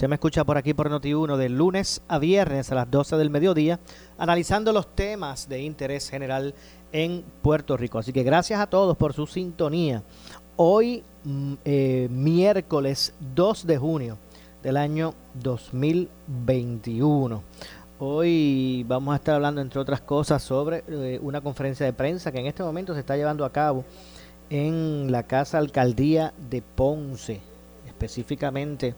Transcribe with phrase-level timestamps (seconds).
[0.00, 3.28] Usted me escucha por aquí por Noti1 de lunes a viernes a las 12 del
[3.28, 3.78] mediodía,
[4.16, 6.54] analizando los temas de interés general
[6.90, 7.98] en Puerto Rico.
[7.98, 10.02] Así que gracias a todos por su sintonía.
[10.56, 14.16] Hoy, mm, eh, miércoles 2 de junio
[14.62, 17.42] del año 2021.
[17.98, 22.40] Hoy vamos a estar hablando, entre otras cosas, sobre eh, una conferencia de prensa que
[22.40, 23.84] en este momento se está llevando a cabo
[24.48, 27.42] en la Casa Alcaldía de Ponce,
[27.86, 28.94] específicamente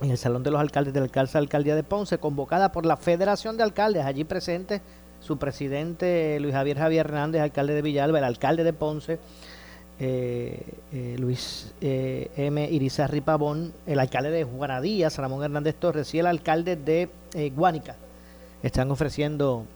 [0.00, 3.56] en el Salón de los Alcaldes de la Alcaldía de Ponce, convocada por la Federación
[3.56, 4.80] de Alcaldes, allí presente
[5.20, 9.18] su presidente Luis Javier Javier Hernández, alcalde de Villalba, el alcalde de Ponce,
[9.98, 12.68] eh, eh, Luis M.
[12.70, 17.08] Irizarri Pavón, el alcalde de Juanadías, Ramón Hernández Torres y el alcalde de
[17.54, 17.96] Guánica
[18.62, 19.66] están ofreciendo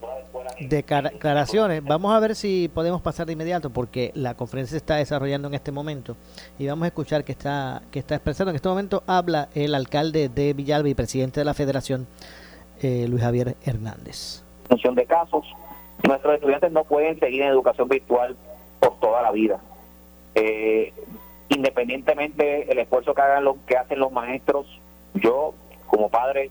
[0.60, 1.84] declaraciones.
[1.84, 5.54] Vamos a ver si podemos pasar de inmediato porque la conferencia se está desarrollando en
[5.54, 6.16] este momento
[6.58, 8.50] y vamos a escuchar que está que está expresando.
[8.50, 12.06] En este momento habla el alcalde de Villalba y presidente de la Federación,
[12.82, 14.42] eh, Luis Javier Hernández.
[14.68, 15.44] Función de casos,
[16.06, 18.36] nuestros estudiantes no pueden seguir en educación virtual
[18.80, 19.58] por toda la vida.
[20.34, 20.92] Eh,
[21.48, 24.66] independientemente del esfuerzo que hagan que hacen los maestros,
[25.14, 25.54] yo
[25.86, 26.50] como padre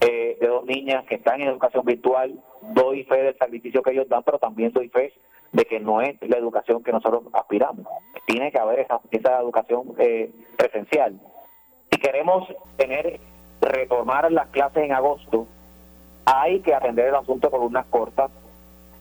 [0.00, 2.32] eh, de dos niñas que están en educación virtual,
[2.74, 5.12] doy fe del sacrificio que ellos dan, pero también doy fe
[5.52, 7.86] de que no es la educación que nosotros aspiramos.
[8.26, 11.18] Tiene que haber esa, esa educación eh, presencial.
[11.90, 12.46] Si queremos
[12.76, 13.20] tener,
[13.60, 15.46] retomar las clases en agosto,
[16.24, 18.30] hay que atender el asunto por unas cortas,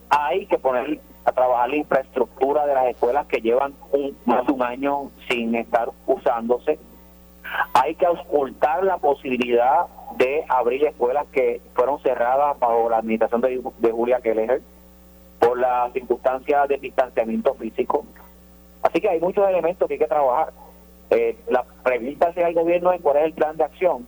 [0.10, 4.54] hay que poner a trabajar la infraestructura de las escuelas que llevan un, más de
[4.54, 6.78] un año sin estar usándose.
[7.74, 9.86] Hay que auscultar la posibilidad
[10.18, 14.62] de abrir escuelas que fueron cerradas bajo la administración de, Julia Keller
[15.40, 18.06] por las circunstancias de distanciamiento físico.
[18.82, 20.54] Así que hay muchos elementos que hay que trabajar.
[21.10, 24.06] Eh, la pregunta hacia el gobierno es cuál es el plan de acción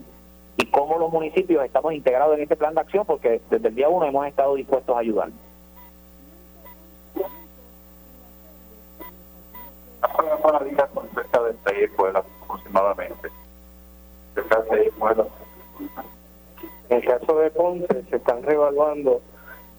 [0.57, 3.89] y cómo los municipios estamos integrados en este plan de acción, porque desde el día
[3.89, 5.29] uno hemos estado dispuestos a ayudar.
[10.93, 13.29] con cerca de seis escuelas aproximadamente.
[14.35, 14.41] De
[16.89, 19.21] en el caso de Ponce se están revaluando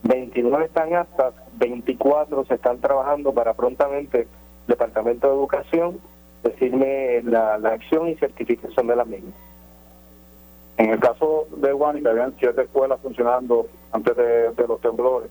[0.03, 4.27] 29 están aptas, 24 se están trabajando para prontamente el
[4.67, 5.99] Departamento de Educación
[6.43, 9.31] decirme la, acción y certificación de la misma.
[10.77, 15.29] En el caso de Guanica habían siete escuelas funcionando antes de, los temblores.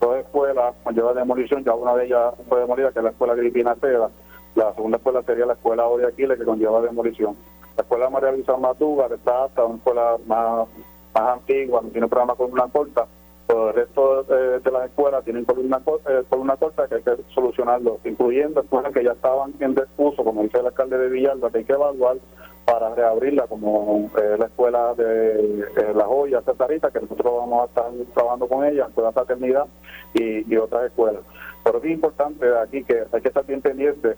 [0.00, 3.32] Dos escuelas con lleva demolición, ya una de ellas fue demolida, que es la escuela
[3.32, 4.10] Agripina Seda.
[4.54, 7.36] La segunda escuela sería la escuela Odia Aquiles, que conlleva demolición.
[7.76, 10.68] La escuela María Luisa Matúgar está hasta una escuela más,
[11.12, 13.06] más antigua, no tiene programa con una corta,
[13.48, 17.98] pero el resto de, las escuelas tienen columna, eh, columna corta que hay que solucionarlo,
[18.04, 21.64] incluyendo escuelas que ya estaban en desuso, como dice el alcalde de Villalba, que hay
[21.64, 22.16] que evaluar
[22.64, 27.92] para reabrirla, como eh, la escuela de La Joya, Cesarita, que nosotros vamos a estar
[28.14, 29.66] trabajando con ella, escuela Fraternidad
[30.14, 31.22] y, y otras escuelas.
[31.64, 34.16] Pero es importante aquí que hay que estar bien pendiente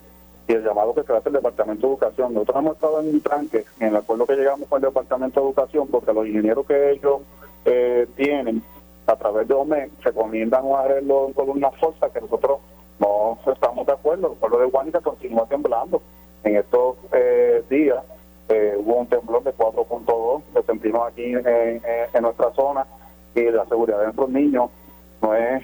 [0.48, 2.34] y el llamado que se hace el Departamento de Educación.
[2.34, 5.46] Nosotros hemos estado en un tranque en el acuerdo que llegamos con el Departamento de
[5.46, 7.20] Educación porque los ingenieros que ellos
[7.64, 8.62] eh, tienen
[9.06, 12.58] a través de OME recomiendan un arreglo en columna fuerza que nosotros
[13.00, 14.32] no estamos de acuerdo.
[14.32, 16.00] El pueblo de Guanica continúa temblando.
[16.44, 18.04] En estos eh, días
[18.48, 22.86] eh, hubo un temblor de 4.2 que sentimos aquí en, nuestra zona
[23.34, 24.70] y la seguridad de nuestros niños
[25.20, 25.62] no es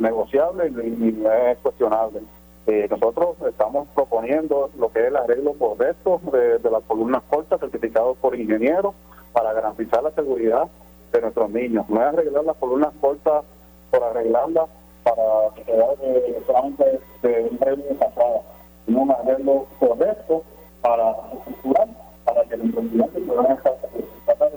[0.00, 2.20] negociable ni no es cuestionable.
[2.66, 8.16] Eh, nosotros estamos proponiendo lo que es el arreglo correcto de, las columnas cortas certificados
[8.18, 8.92] por ingenieros
[9.32, 10.66] para garantizar la seguridad
[11.12, 11.88] de nuestros niños.
[11.88, 13.44] No es arreglar las columnas cortas
[13.90, 14.68] por arreglarlas
[15.04, 16.42] para quedar eh,
[17.22, 18.40] de un arreglo de pasada,
[18.84, 20.42] sino un arreglo correcto
[20.82, 21.88] para estructurar,
[22.24, 23.74] para que los estudiantes puedan estar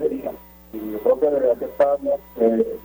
[0.01, 0.31] en
[0.73, 1.97] Y yo creo que debería estar
[2.39, 2.79] eh,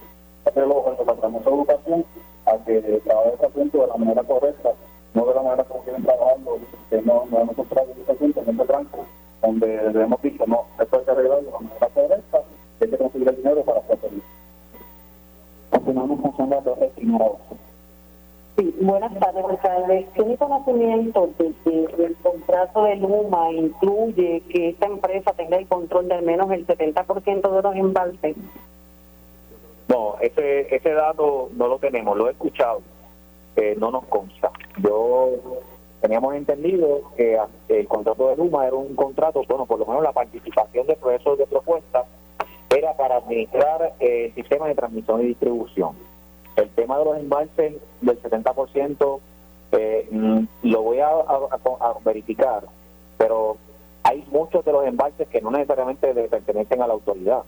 [0.44, 2.05] hacer el Departamento de Educación
[2.44, 4.71] a que trabaje ese punto de la manera correcta,
[5.14, 6.58] no de la manera como quieren trabajando,
[6.90, 9.06] que no, no hemos encontrado en este tranco,
[9.40, 12.40] donde hemos dicho, no, esto hay que arreglarlo de la manera correcta,
[12.81, 14.22] hay que conseguir el dinero para hacerlo.
[15.70, 16.90] Continuamos con Sandra Torres.
[18.56, 20.06] Sí, buenas tardes, alcalde.
[20.14, 26.08] ¿Tiene conocimiento de que el contrato de Luma incluye que esta empresa tenga el control
[26.08, 28.37] de al menos el 70% de los embalses?
[29.88, 32.81] No, ese, ese dato no lo tenemos, lo he escuchado,
[33.56, 34.51] eh, no nos consta.
[34.83, 35.31] Yo
[36.01, 40.03] teníamos entendido que ah, el contrato de Luma era un contrato, bueno, por lo menos
[40.03, 42.05] la participación de procesos de propuesta
[42.71, 45.93] era para administrar eh, el sistema de transmisión y distribución.
[46.56, 49.21] El tema de los embalses del 70%
[49.73, 51.49] eh, mm, lo voy a, a-
[51.81, 52.65] a verificar,
[53.19, 53.57] pero
[54.03, 57.43] hay muchos de los embalses que no necesariamente pertenecen a la autoridad.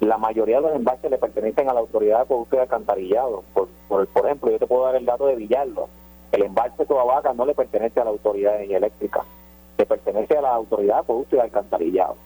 [0.00, 3.42] La mayoría de los embalses le pertenecen a la autoridad de producto de alcantarillado.
[3.54, 5.84] Por, por, por ejemplo, yo te puedo dar el dato de Villalba.
[6.32, 9.24] El embalse Toabaca no le pertenece a la autoridad de eléctrica,
[9.78, 12.16] le pertenece a la autoridad de producto de alcantarillado.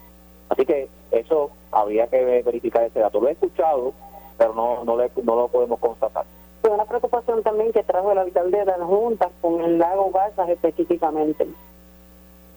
[0.49, 3.21] Así que eso habría que verificar ese dato.
[3.21, 3.93] Lo he escuchado,
[4.37, 6.25] pero no, no, le- no lo podemos constatar.
[6.61, 10.49] Fue una preocupación también que trajo el alcalde de las juntas con el lago Balsas
[10.49, 11.47] específicamente.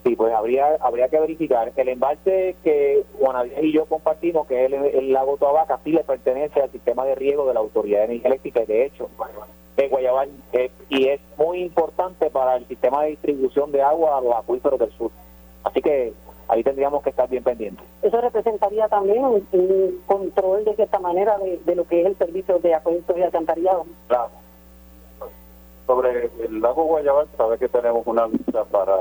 [0.05, 1.73] Sí, pues habría habría que verificar.
[1.77, 6.03] El embalse que Juan y yo compartimos, que es el, el lago Toabaca, sí le
[6.03, 9.09] pertenece al sistema de riego de la Autoridad de Energía Eléctrica y de hecho,
[9.77, 14.21] de Guayabal, eh, y es muy importante para el sistema de distribución de agua a
[14.21, 15.13] los acuíferos del sur.
[15.63, 16.13] Así que
[16.49, 17.87] ahí tendríamos que estar bien pendientes.
[18.03, 22.19] Eso representaría también un, un control de cierta manera de, de lo que es el
[22.19, 23.87] servicio de acueductos y alcantarillado.
[24.09, 24.31] Claro.
[25.87, 28.97] Sobre el lago Guayabal, sabe que tenemos una lucha para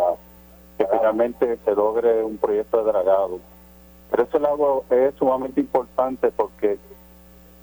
[0.87, 3.39] que finalmente se logre un proyecto de dragado.
[4.09, 6.77] Pero ese lago es sumamente importante porque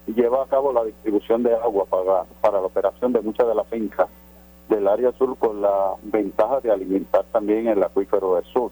[0.06, 3.66] lleva a cabo la distribución de agua para, para la operación de muchas de las
[3.68, 4.08] fincas
[4.68, 8.70] del área sur con la ventaja de alimentar también el acuífero del sur.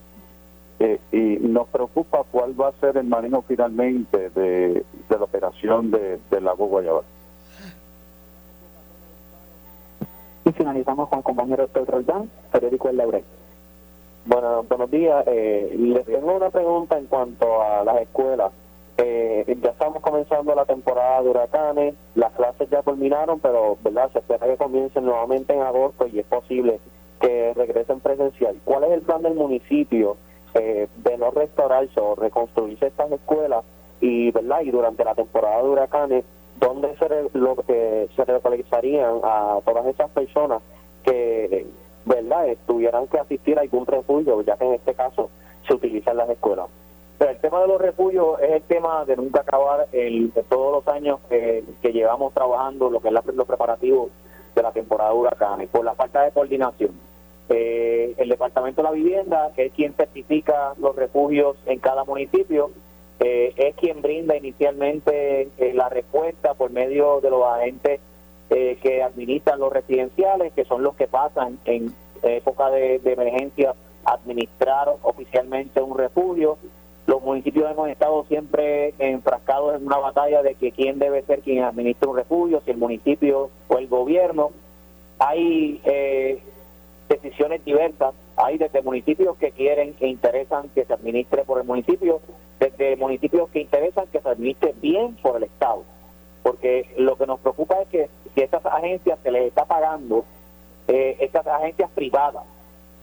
[0.78, 5.90] Eh, y nos preocupa cuál va a ser el manejo finalmente de, de la operación
[5.90, 7.04] de- del lago Guayabal.
[10.44, 13.24] Y finalizamos con el compañero Héctor Roldán, periódico El Laurel.
[14.26, 15.24] Bueno, buenos días.
[15.28, 18.52] Eh, les tengo una pregunta en cuanto a las escuelas.
[18.98, 24.18] Eh, ya estamos comenzando la temporada de huracanes, las clases ya culminaron, pero verdad se
[24.20, 26.80] espera que comiencen nuevamente en agosto y es posible
[27.20, 28.56] que regresen presencial.
[28.64, 30.16] ¿Cuál es el plan del municipio
[30.54, 33.64] eh, de no restaurarse o reconstruirse estas escuelas
[34.00, 36.24] y verdad y durante la temporada de huracanes
[36.58, 40.62] dónde se, re- lo, que se localizarían a todas esas personas
[41.04, 41.66] que
[42.06, 45.28] verdad eh, tuvieran que asistir a algún refugio ya que en este caso
[45.66, 46.66] se utilizan las escuelas.
[47.18, 50.72] Pero el tema de los refugios es el tema de nunca acabar el, de todos
[50.84, 54.10] los años que, que llevamos trabajando lo que es la- los preparativos
[54.54, 56.92] de la temporada de huracanes por la falta de coordinación.
[57.48, 62.70] Eh, el Departamento de la Vivienda, que es quien certifica los refugios en cada municipio,
[63.20, 68.00] eh, es quien brinda inicialmente eh, la respuesta por medio de los agentes
[68.50, 74.14] eh, que administran los residenciales, que son los que pasan en época de, emergencia a
[74.14, 76.58] administrar oficialmente un refugio.
[77.06, 81.62] Los municipios hemos estado siempre enfrascados en una batalla de que quién debe ser quien
[81.62, 84.50] administre un refugio, si el municipio o el gobierno.
[85.18, 86.42] Hay eh,
[87.08, 88.14] decisiones diversas.
[88.36, 92.20] Hay desde municipios que quieren, que interesan que se administre por el municipio,
[92.58, 95.84] desde municipios que interesan que se administre bien por el Estado.
[96.46, 100.24] Porque lo que nos preocupa es que si estas agencias se les está pagando,
[100.86, 102.44] eh, estas agencias privadas,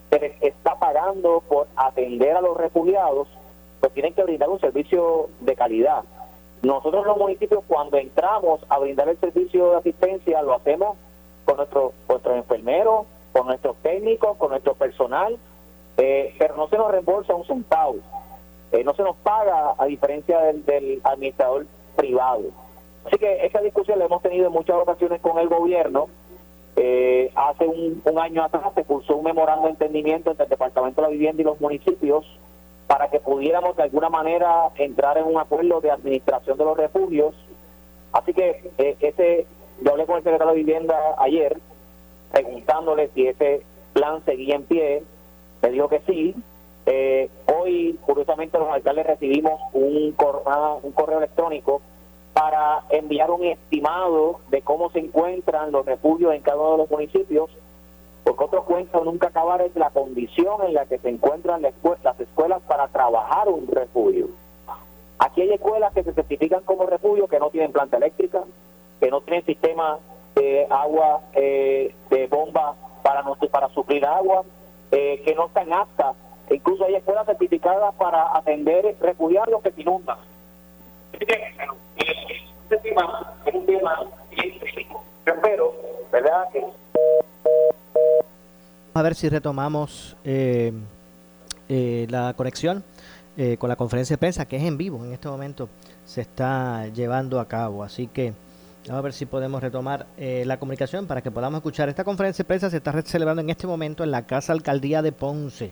[0.09, 3.27] se les está pagando por atender a los refugiados,
[3.81, 6.03] pues tienen que brindar un servicio de calidad.
[6.61, 10.95] Nosotros los municipios cuando entramos a brindar el servicio de asistencia lo hacemos
[11.43, 15.37] con nuestros con nuestros enfermeros, con nuestros técnicos, con nuestro personal,
[15.97, 17.97] eh, pero no se nos reembolsa un centavo,
[18.71, 21.65] Eh, no se nos paga a diferencia del, del administrador
[21.97, 22.62] privado.
[23.05, 26.07] Así que esa discusión la hemos tenido en muchas ocasiones con el gobierno.
[26.75, 31.07] Eh, hace un, año atrás se cursó un memorando de entendimiento entre el Departamento de
[31.07, 32.25] la Vivienda y los municipios
[32.87, 37.35] para que pudiéramos de alguna manera entrar en un acuerdo de administración de los refugios.
[38.11, 39.45] Así que eh, ese,
[39.81, 41.57] yo hablé con el secretario de Vivienda ayer
[42.31, 43.61] preguntándole si ese
[43.93, 45.03] plan seguía en pie,
[45.61, 46.35] me dijo que sí.
[46.85, 51.81] Eh, hoy, curiosamente, los alcaldes recibimos un, cor- ah, un correo electrónico
[52.33, 56.91] para enviar un estimado de cómo se encuentran los refugios en cada uno de los
[56.91, 57.49] municipios,
[58.23, 61.97] porque otro cuento nunca acabar es la condición en la que se encuentran las escue-
[62.03, 64.29] las escuelas para trabajar un refugio.
[65.19, 68.43] Aquí hay escuelas que se certifican como refugio que no tienen planta eléctrica,
[68.99, 69.99] que no tienen sistema
[70.35, 74.43] de agua de bomba para, para suplir agua,
[74.89, 76.15] que no están aptas.
[76.49, 80.17] Incluso hay escuelas certificadas para atender refugiados que se inundan.
[81.19, 83.99] Este tema es un tema
[85.25, 85.73] Yo espero,
[86.11, 86.49] ¿verdad?
[86.51, 86.63] Que...
[88.93, 90.73] A ver si retomamos eh,
[91.69, 92.83] eh, la conexión
[93.37, 95.69] eh, con la conferencia de prensa, que es en vivo en este momento,
[96.05, 97.83] se está llevando a cabo.
[97.83, 98.33] Así que
[98.87, 101.89] vamos a ver si podemos retomar la comunicación para que podamos escuchar.
[101.89, 105.11] Esta conferencia de prensa se está celebrando en este momento en la Casa Alcaldía de
[105.11, 105.71] Ponce,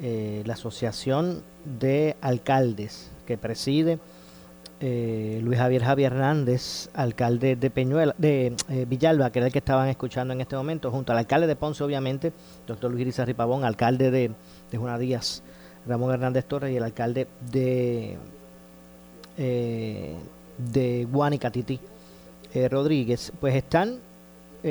[0.00, 3.98] la Asociación de Alcaldes que preside
[4.86, 9.60] eh, Luis Javier Javier Hernández, alcalde de Peñuela, de eh, Villalba, que era el que
[9.60, 12.34] estaban escuchando en este momento, junto al alcalde de Ponce, obviamente,
[12.66, 14.32] doctor Luis Irizarry Pavón, alcalde de,
[14.70, 15.42] de Juana Díaz,
[15.86, 18.18] Ramón Hernández Torres, y el alcalde de,
[19.38, 20.16] eh,
[20.58, 21.80] de Guánica, Titi
[22.52, 24.00] eh, Rodríguez, pues están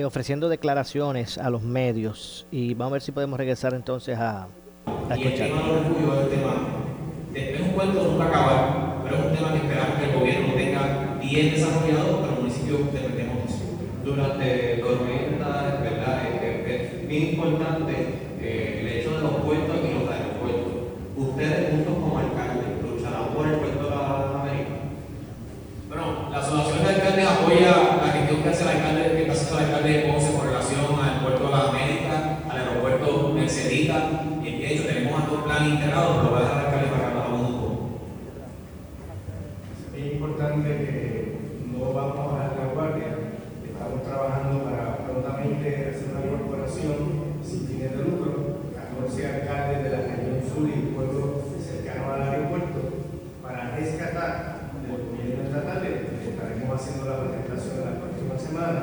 [0.06, 4.48] ofreciendo declaraciones a los medios y vamos a ver si podemos regresar entonces a,
[5.10, 5.52] a escuchar.
[7.62, 12.22] un cuento nunca acabar es un tema que esperamos que el gobierno tenga bien desarrollado,
[12.22, 13.64] pero el municipio dependemos de eso.
[14.04, 16.24] Durante tormentas, ¿verdad?
[16.66, 17.94] Es, bien importante
[18.42, 20.74] eh, el hecho de los puertos y los aeropuertos.
[21.16, 24.74] Ustedes juntos como alcaldes lucharán por el puerto de la América.
[25.88, 29.60] Bueno, la Asociación de Alcaldes apoya la gestión que hace el alcalde, que hace el
[29.64, 34.10] alcalde de Ponce con relación al puerto de la América, al aeropuerto Mercedita.
[34.42, 37.14] Y de hecho tenemos un plan integrado, pero voy a dejar al alcalde para
[40.52, 41.40] que que
[41.72, 43.16] no vamos a bajar la guardia.
[43.66, 46.96] Estamos trabajando para prontamente hacer una corporación
[47.44, 52.80] sin fines de lucro, 14 alcaldes de la región y pueblo cercano al aeropuerto,
[53.42, 55.82] para rescatar del gobierno estatal.
[55.84, 58.82] Estaremos haciendo la presentación la próxima semana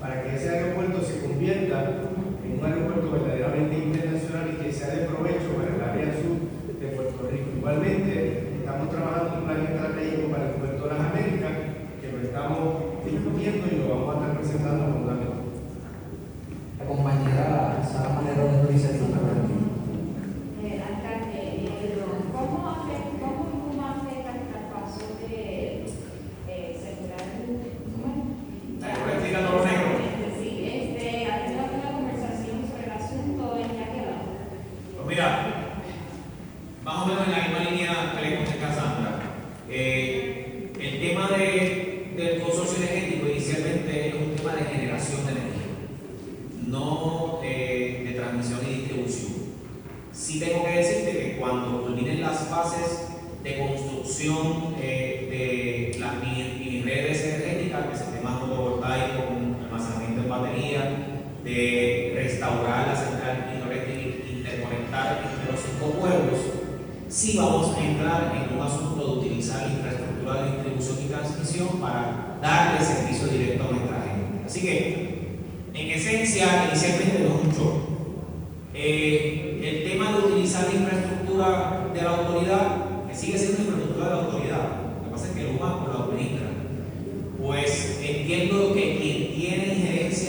[0.00, 2.08] para que ese aeropuerto se convierta
[2.44, 6.36] en un aeropuerto verdaderamente internacional y que sea de provecho para el área sur
[6.78, 7.48] de Puerto Rico.
[7.56, 11.54] Igualmente, estamos trabajando un plan estratégico para el puerto de las Américas,
[12.00, 12.60] que lo estamos
[13.06, 15.22] discutiendo y lo vamos a estar presentando prontamente.
[15.22, 15.31] La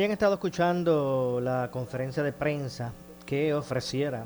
[0.00, 2.92] hayan estado escuchando la conferencia de prensa
[3.26, 4.24] que ofrecieran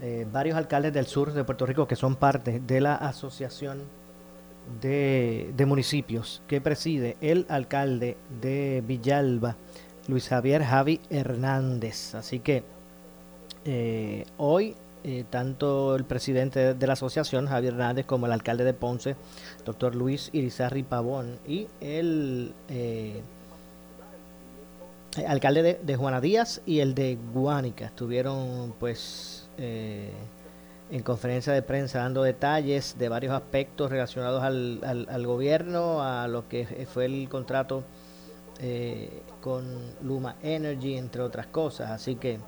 [0.00, 3.82] eh, varios alcaldes del sur de Puerto Rico que son parte de la asociación
[4.80, 9.56] de, municipios que preside el alcalde de Villalba,
[10.08, 12.14] Luis Javier Javi Hernández.
[12.14, 12.64] Así que
[13.66, 18.72] eh, hoy eh, tanto el presidente de la asociación, Javier Hernández, como el alcalde de
[18.72, 19.16] Ponce,
[19.64, 23.20] doctor Luis Irizarri Pavón, y el eh,
[25.26, 30.10] alcalde de, de, Juana Díaz y el de Guánica estuvieron pues eh,
[30.90, 36.48] en conferencia de prensa dando detalles de varios aspectos relacionados al, al, gobierno, a lo
[36.48, 37.82] que fue el contrato
[38.60, 39.64] eh, con
[40.02, 41.90] Luma Energy, entre otras cosas.
[41.90, 42.38] Así que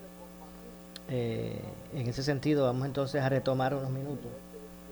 [1.09, 1.59] eh,
[1.95, 4.31] en ese sentido vamos entonces a retomar unos minutos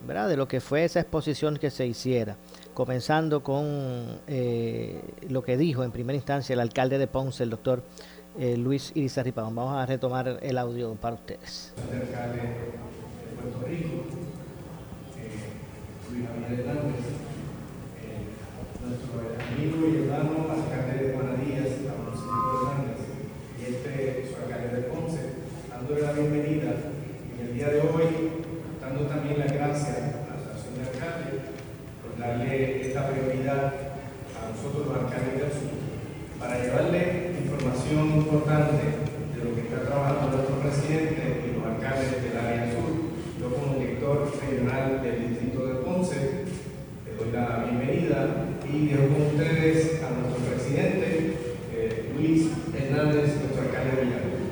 [0.06, 2.37] de lo que fue esa exposición que se hiciera,
[2.75, 7.82] comenzando con eh, lo que dijo en primera instancia el alcalde de Ponce, el doctor
[8.38, 11.75] eh, Luis Irizarry Vamos a retomar el audio para ustedes.
[11.76, 14.09] alcalde de Puerto Rico,
[15.21, 15.52] eh,
[16.11, 17.04] Luis Javier Hernández,
[18.80, 19.21] nuestro
[19.52, 23.00] amigo y hermano alcalde de Juanadías, Francisco Hernández,
[23.61, 25.21] y este su alcalde de Ponce,
[25.68, 26.73] dándole la bienvenida
[27.38, 28.06] en el día de hoy,
[28.80, 31.40] dando también las gracias a la Asociación de Alcaldes
[32.00, 33.75] por darle esta prioridad
[34.40, 35.82] a nosotros los alcaldes del sur
[36.40, 39.06] para llevarle información importante
[39.37, 43.12] de lo que está trabajando nuestro presidente y los alcaldes del área sur.
[43.38, 46.16] Yo como director regional del distrito de Ponce,
[47.06, 51.37] le doy la bienvenida y dejo con ustedes a nuestro presidente,
[51.73, 54.42] eh, Luis Hernández, nuestro alcalde de Villarreal.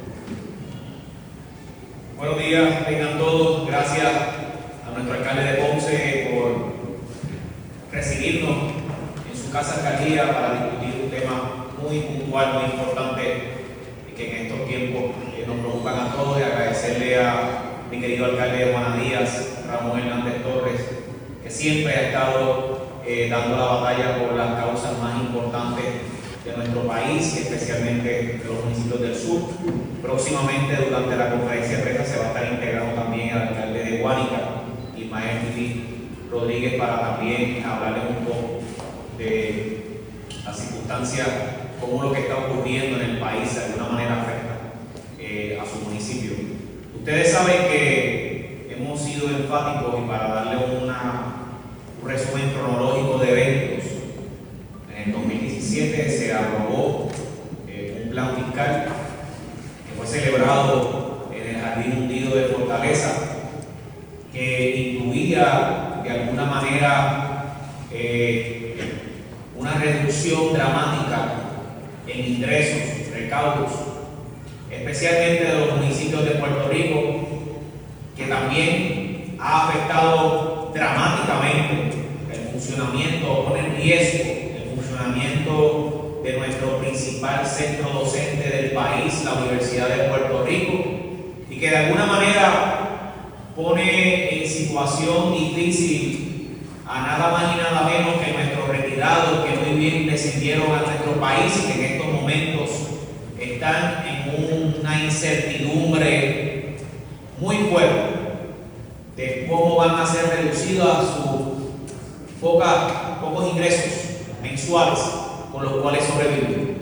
[2.16, 3.66] Buenos días, tengan todos.
[3.66, 4.12] Gracias
[4.86, 8.72] a nuestro alcalde de Ponce por recibirnos
[9.30, 13.22] en su casa alcaldía para discutir un tema muy puntual, muy importante
[14.16, 15.02] que en estos tiempos
[15.34, 19.98] eh, nos preocupan a todos y agradecerle a mi querido alcalde de Juana Díaz, Ramón
[19.98, 20.80] Hernández Torres,
[21.42, 25.84] que siempre ha estado eh, dando la batalla por las causas más importantes
[26.44, 29.40] de nuestro país, especialmente de los municipios del sur.
[30.02, 33.98] Próximamente, durante la conferencia de prensa, se va a estar integrando también el alcalde de
[33.98, 34.40] Guánica,
[34.96, 35.38] Ismael
[36.30, 38.60] Rodríguez, para también hablarles un poco
[39.18, 40.00] de
[40.44, 41.28] las circunstancias
[41.80, 44.58] cómo lo está ocurriendo en el país de alguna manera afecta
[45.18, 46.32] eh, a su municipio.
[46.98, 53.90] Ustedes saben que hemos sido enfáticos y para darle un resumen cronológico de eventos,
[54.94, 57.08] en el 2017 se aprobó
[57.68, 58.86] eh, un plan fiscal
[59.86, 63.12] que fue celebrado en el Jardín Hundido de Fortaleza,
[64.32, 67.56] que incluía de alguna manera
[67.92, 68.76] eh,
[69.56, 71.29] una reducción dramática
[72.12, 73.72] en ingresos, recaudos,
[74.70, 77.28] especialmente de los municipios de Puerto Rico,
[78.16, 81.96] que también ha afectado dramáticamente
[82.32, 84.24] el funcionamiento, pone en riesgo
[84.56, 90.84] el funcionamiento de nuestro principal centro docente del país, la Universidad de Puerto Rico,
[91.48, 93.14] y que de alguna manera
[93.56, 99.78] pone en situación difícil a nada más y nada menos que nuestros retirados que muy
[99.78, 102.70] bien descendieron a nuestro país y que en estos momentos
[103.38, 106.76] están en una incertidumbre
[107.38, 108.20] muy fuerte
[109.16, 113.92] de cómo van a ser reducidos a sus pocos ingresos
[114.42, 114.98] mensuales
[115.50, 116.76] con los cuales sobrevivir.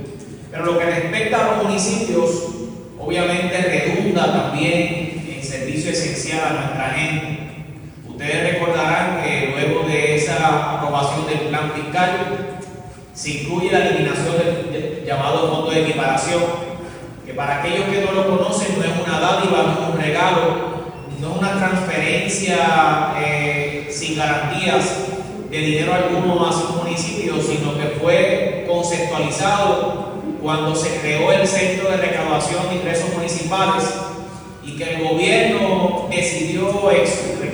[0.50, 2.30] Pero lo que respecta a los municipios,
[2.98, 7.38] obviamente redunda también en servicio esencial a nuestra gente.
[8.08, 12.47] Ustedes recordarán que luego de esa aprobación del plan fiscal,
[13.18, 14.36] se incluye la eliminación
[14.70, 16.40] del llamado fondo de equiparación,
[17.26, 20.40] que para aquellos que no lo conocen no es una dádiva, no es un regalo,
[21.20, 24.84] no es una transferencia eh, sin garantías
[25.50, 31.90] de dinero alguno a su municipio, sino que fue conceptualizado cuando se creó el Centro
[31.90, 33.82] de Recaudación de Ingresos Municipales
[34.62, 36.70] y que el gobierno decidió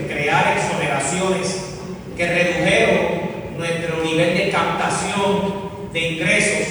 [0.09, 1.71] crear exoneraciones
[2.19, 3.04] que redujeron
[4.55, 6.69] captación de ingresos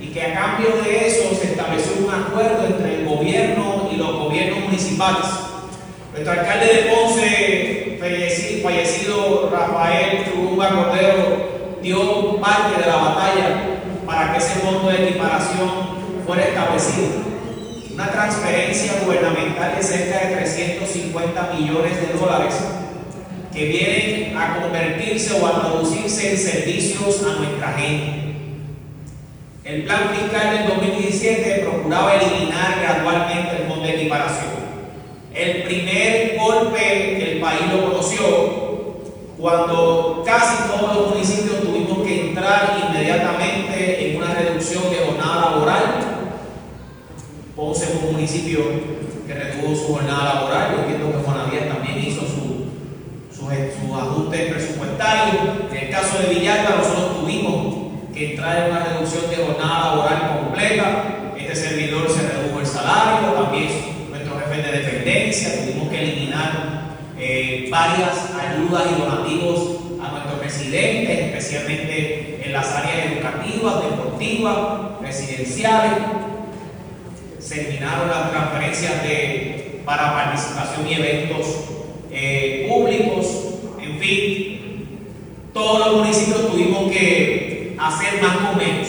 [0.00, 4.18] y que a cambio de eso se estableció un acuerdo entre el gobierno y los
[4.18, 5.26] gobiernos municipales.
[6.12, 7.98] Nuestro alcalde de Ponce,
[8.62, 13.48] fallecido, Rafael Trumba Cordero, dio parte de la batalla
[14.06, 15.70] para que ese fondo de equiparación
[16.26, 17.08] fuera establecido.
[17.92, 22.54] Una transferencia gubernamental de cerca de 350 millones de dólares
[23.56, 28.26] que vienen a convertirse o a traducirse en servicios a nuestra gente.
[29.64, 34.50] El plan fiscal del 2017 procuraba eliminar gradualmente el fondo de equiparación.
[35.34, 38.24] El primer golpe que el país lo conoció
[39.38, 45.82] cuando casi todos los municipios tuvimos que entrar inmediatamente en una reducción de jornada laboral.
[47.56, 48.60] Ponce fue un municipio
[49.26, 50.72] que redujo su jornada laboral.
[50.72, 51.45] Yo entiendo que también hizo
[53.54, 55.36] sus, ajustes presupuestarios.
[55.70, 57.74] En el caso de Villalba, nosotros tuvimos
[58.12, 61.32] que entrar en una reducción de jornada laboral completa.
[61.38, 63.68] Este servidor se redujo el salario, también
[64.10, 66.76] nuestros jefes de dependencia, tuvimos que eliminar
[67.18, 74.56] eh, varias ayudas y donativos a nuestros residentes, especialmente en las áreas educativas, deportivas,
[75.00, 75.92] residenciales.
[77.38, 81.46] Se eliminaron las transferencias de, para participación y eventos
[82.18, 82.95] eh, públicos,
[85.52, 88.88] todos los municipios tuvimos que hacer más o menos.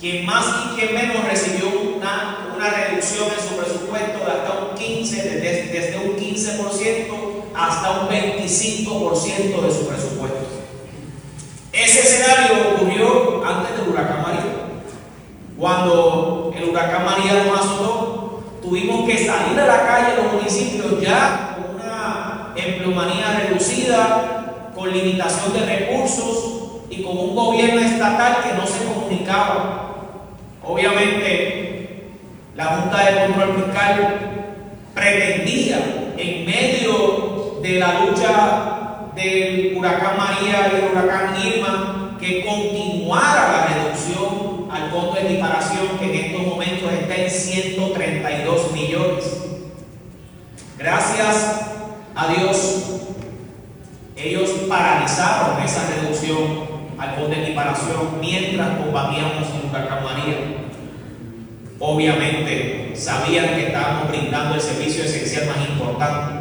[0.00, 4.76] Quien más y quien menos recibió una, una reducción en su presupuesto de hasta un
[4.76, 10.46] 15, desde, desde un 15% hasta un 25% de su presupuesto.
[11.72, 14.44] Ese escenario ocurrió antes del huracán María.
[15.58, 21.56] Cuando el huracán María nos azotó, tuvimos que salir a la calle los municipios ya
[21.56, 26.56] con una empleomanía reducida, con limitación de recursos
[26.90, 29.94] y con un gobierno estatal que no se comunicaba.
[30.64, 32.10] Obviamente,
[32.54, 34.18] la Junta de Control Fiscal
[34.94, 43.52] pretendía, en medio de la lucha del huracán María y el huracán Irma, que continuara
[43.52, 49.42] la reducción al fondo de equiparación que en estos momentos está en 132 millones.
[50.78, 51.60] Gracias
[52.14, 52.85] a Dios,
[54.16, 60.36] ellos paralizaron esa reducción al fondo de equiparación mientras combatíamos huracán María.
[61.78, 66.36] Obviamente sabían que estábamos brindando el servicio esencial más importante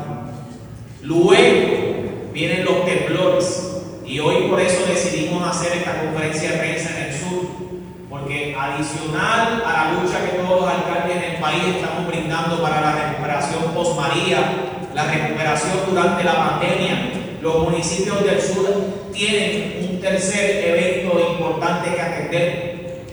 [1.05, 7.05] Luego vienen los temblores y hoy por eso decidimos hacer esta conferencia de prensa en
[7.05, 7.45] el sur,
[8.09, 12.81] porque adicional a la lucha que todos los alcaldes en el país estamos brindando para
[12.81, 14.39] la recuperación post María,
[14.95, 17.11] la recuperación durante la pandemia,
[17.45, 18.67] los municipios del sur
[19.13, 23.03] tienen un tercer evento importante que atender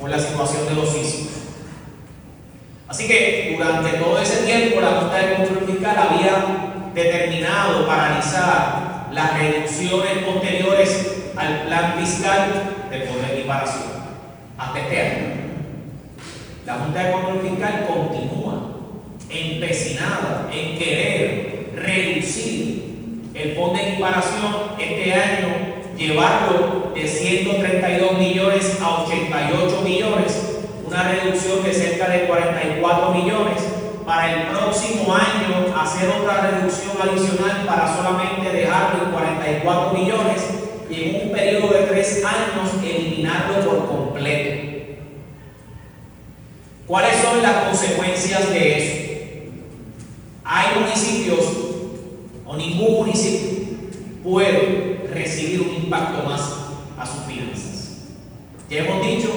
[0.00, 1.30] con la situación de los sismos.
[2.88, 9.38] Así que durante todo ese tiempo la Junta de Control Fiscal había determinado paralizar las
[9.38, 13.84] reducciones posteriores al plan fiscal del poder de equiparación
[14.58, 15.36] hasta este.
[16.66, 18.62] La Junta de Control Fiscal continúa
[19.30, 22.75] empecinada en querer reducir
[23.36, 25.48] el fondo de equiparación este año,
[25.96, 33.62] llevarlo de 132 millones a 88 millones, una reducción de cerca de 44 millones
[34.06, 40.42] para el próximo año hacer otra reducción adicional para solamente dejarlo en 44 millones
[40.88, 44.66] y en un periodo de tres años eliminarlo por completo.
[46.86, 49.52] ¿Cuáles son las consecuencias de eso?
[50.44, 51.66] Hay municipios
[52.46, 53.66] o ningún municipio
[54.22, 56.40] puede recibir un impacto más
[56.98, 57.98] a sus finanzas.
[58.68, 59.28] Ya hemos dicho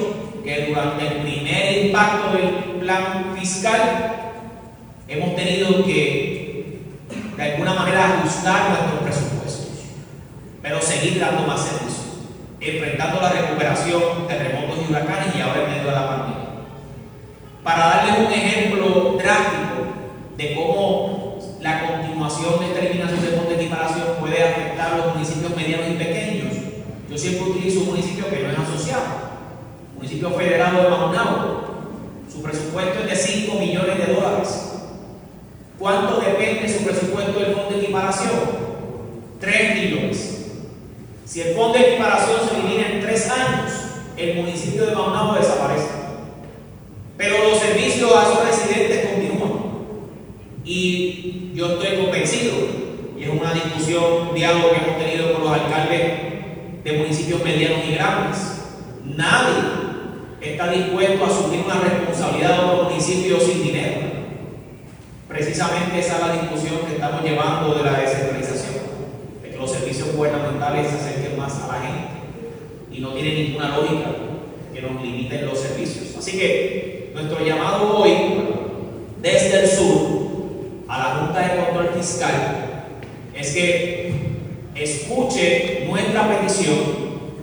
[0.43, 4.33] que durante el primer impacto del plan fiscal
[5.07, 6.79] hemos tenido que
[7.37, 9.67] de alguna manera ajustar nuestros presupuestos,
[10.61, 12.03] pero seguir dando más servicio,
[12.59, 16.49] enfrentando la recuperación, terremotos y huracanes y ahora en medio de la pandemia.
[17.63, 19.85] Para darles un ejemplo drástico
[20.37, 21.18] de cómo
[21.61, 25.89] la continuación de esta eliminación de fondos de equiparación puede afectar a los municipios medianos
[25.89, 26.53] y pequeños,
[27.09, 29.05] yo siempre utilizo un municipio que no es asociado,
[29.95, 31.69] municipio federado de Maunao.
[32.31, 34.69] Su presupuesto es de 5 millones de dólares
[35.79, 38.31] ¿Cuánto depende su presupuesto del fondo de equiparación?
[39.39, 40.51] 3 millones.
[41.23, 43.71] Si el fondo de equiparación se divide en 3 años,
[44.17, 45.87] el municipio de Maunabo desaparece.
[47.15, 49.51] Pero los servicios a sus residentes continúan.
[50.65, 52.55] Y yo estoy convencido,
[53.17, 56.11] y es una discusión, un diálogo que hemos tenido con los alcaldes
[56.83, 58.39] de municipios medianos y grandes,
[59.05, 59.79] nadie
[60.41, 62.65] está dispuesto a asumir una responsabilidad de
[63.29, 64.01] municipio sin dinero.
[65.27, 68.75] Precisamente esa es la discusión que estamos llevando de la descentralización,
[69.43, 72.09] de que los servicios gubernamentales se acerquen más a la gente
[72.91, 74.09] y no tiene ninguna lógica
[74.73, 76.15] que nos limiten los servicios.
[76.17, 78.11] Así que nuestro llamado hoy,
[79.21, 80.19] desde el sur,
[80.87, 82.91] a la Junta de Control Fiscal,
[83.35, 84.13] es que
[84.73, 86.77] escuche nuestra petición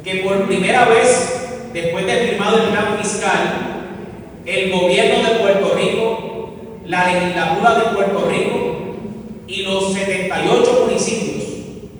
[0.03, 3.77] que por primera vez, después de firmado el plan fiscal,
[4.47, 6.27] el gobierno de Puerto Rico
[6.89, 8.77] la legislatura de Puerto Rico
[9.49, 11.45] y los 78 municipios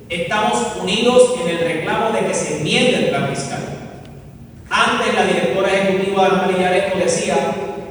[0.09, 3.59] estamos unidos en el reclamo de que se enmiende el plan fiscal.
[4.71, 7.37] Antes la directora ejecutiva Ana María decía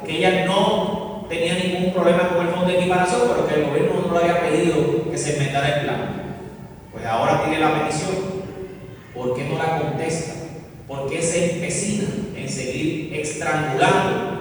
[0.05, 4.07] que ella no tenía ningún problema con el fondo de equiparación, pero que el gobierno
[4.07, 6.23] no le había pedido que se enmendara el plan.
[6.93, 8.15] Pues ahora tiene la petición.
[9.13, 10.33] ¿Por qué no la contesta?
[10.87, 12.05] ¿Por qué se empecina
[12.37, 14.35] en seguir estrangulando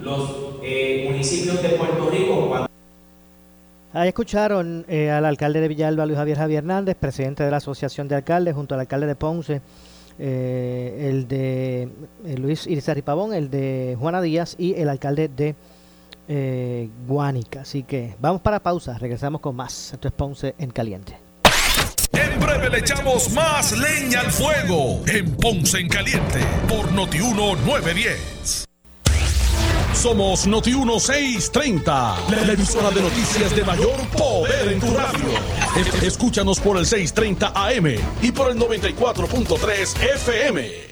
[0.00, 2.68] los eh, municipios de Puerto Rico cuando
[3.92, 8.08] Ahí escucharon eh, al alcalde de Villalba, Luis Javier Javier Hernández, presidente de la Asociación
[8.08, 9.62] de Alcaldes, junto al alcalde de Ponce,
[10.18, 11.88] eh, el de
[12.26, 15.54] eh, Luis Irizarry Pavón, el de Juana Díaz y el alcalde de
[17.06, 17.62] Guánica.
[17.62, 19.94] Así que vamos para pausa, regresamos con más.
[19.94, 21.16] Esto es Ponce en Caliente.
[22.12, 28.66] En breve le echamos más leña al fuego en Ponce en Caliente por Notiuno 910.
[29.94, 35.28] Somos Noti 1630, la emisora de noticias de mayor poder en tu radio.
[36.02, 37.86] Escúchanos por el 630 AM
[38.22, 40.91] y por el 94.3 FM.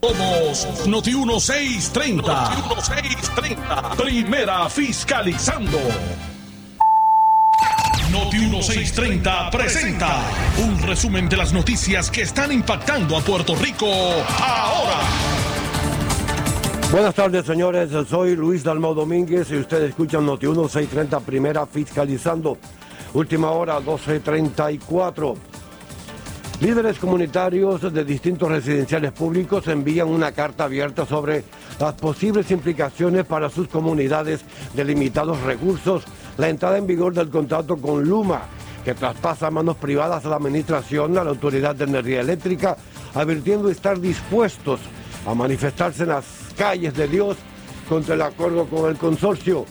[0.00, 2.50] Somos Noti 1630.
[2.50, 3.96] Noti 1630.
[3.96, 5.78] Primera fiscalizando.
[8.10, 10.22] Noti 1630 presenta
[10.58, 15.00] un resumen de las noticias que están impactando a Puerto Rico ahora.
[16.92, 17.90] Buenas tardes, señores.
[18.08, 22.58] Soy Luis Dalmau Domínguez y ustedes escuchan Noti 1630 Primera fiscalizando.
[23.12, 25.34] Última hora 1234.
[26.60, 31.44] Líderes comunitarios de distintos residenciales públicos envían una carta abierta sobre
[31.78, 34.40] las posibles implicaciones para sus comunidades
[34.72, 36.04] de limitados recursos,
[36.38, 38.44] la entrada en vigor del contrato con Luma,
[38.86, 42.78] que traspasa a manos privadas a la administración, a la Autoridad de Energía Eléctrica,
[43.14, 44.80] advirtiendo estar dispuestos
[45.26, 46.24] a manifestarse en las
[46.56, 47.36] calles de Dios
[47.86, 49.66] contra el acuerdo con el consorcio.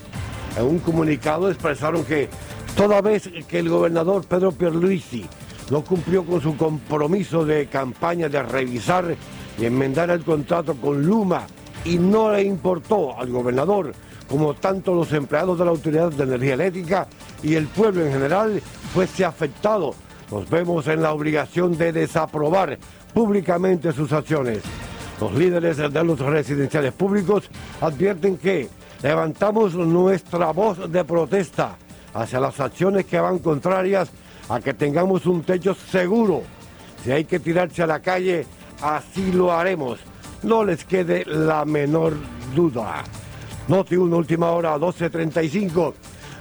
[0.56, 2.30] En un comunicado expresaron que
[2.78, 5.28] toda vez que el gobernador Pedro Pierluisi
[5.70, 9.16] no cumplió con su compromiso de campaña de revisar
[9.58, 11.48] y enmendar el contrato con Luma
[11.84, 13.94] y no le importó al gobernador,
[14.28, 17.08] como tanto los empleados de la Autoridad de Energía Eléctrica
[17.44, 18.62] y el pueblo en general,
[18.94, 19.94] fuese afectado.
[20.32, 22.78] Nos vemos en la obligación de desaprobar
[23.14, 24.64] públicamente sus acciones.
[25.22, 27.50] Los líderes de los residenciales públicos
[27.80, 28.68] advierten que
[29.02, 31.78] levantamos nuestra voz de protesta
[32.14, 34.10] hacia las acciones que van contrarias
[34.50, 36.44] a que tengamos un techo seguro.
[37.04, 38.46] Si hay que tirarse a la calle,
[38.82, 40.00] así lo haremos.
[40.44, 42.14] No les quede la menor
[42.56, 43.04] duda.
[43.68, 45.94] Noti una última hora, 12.35.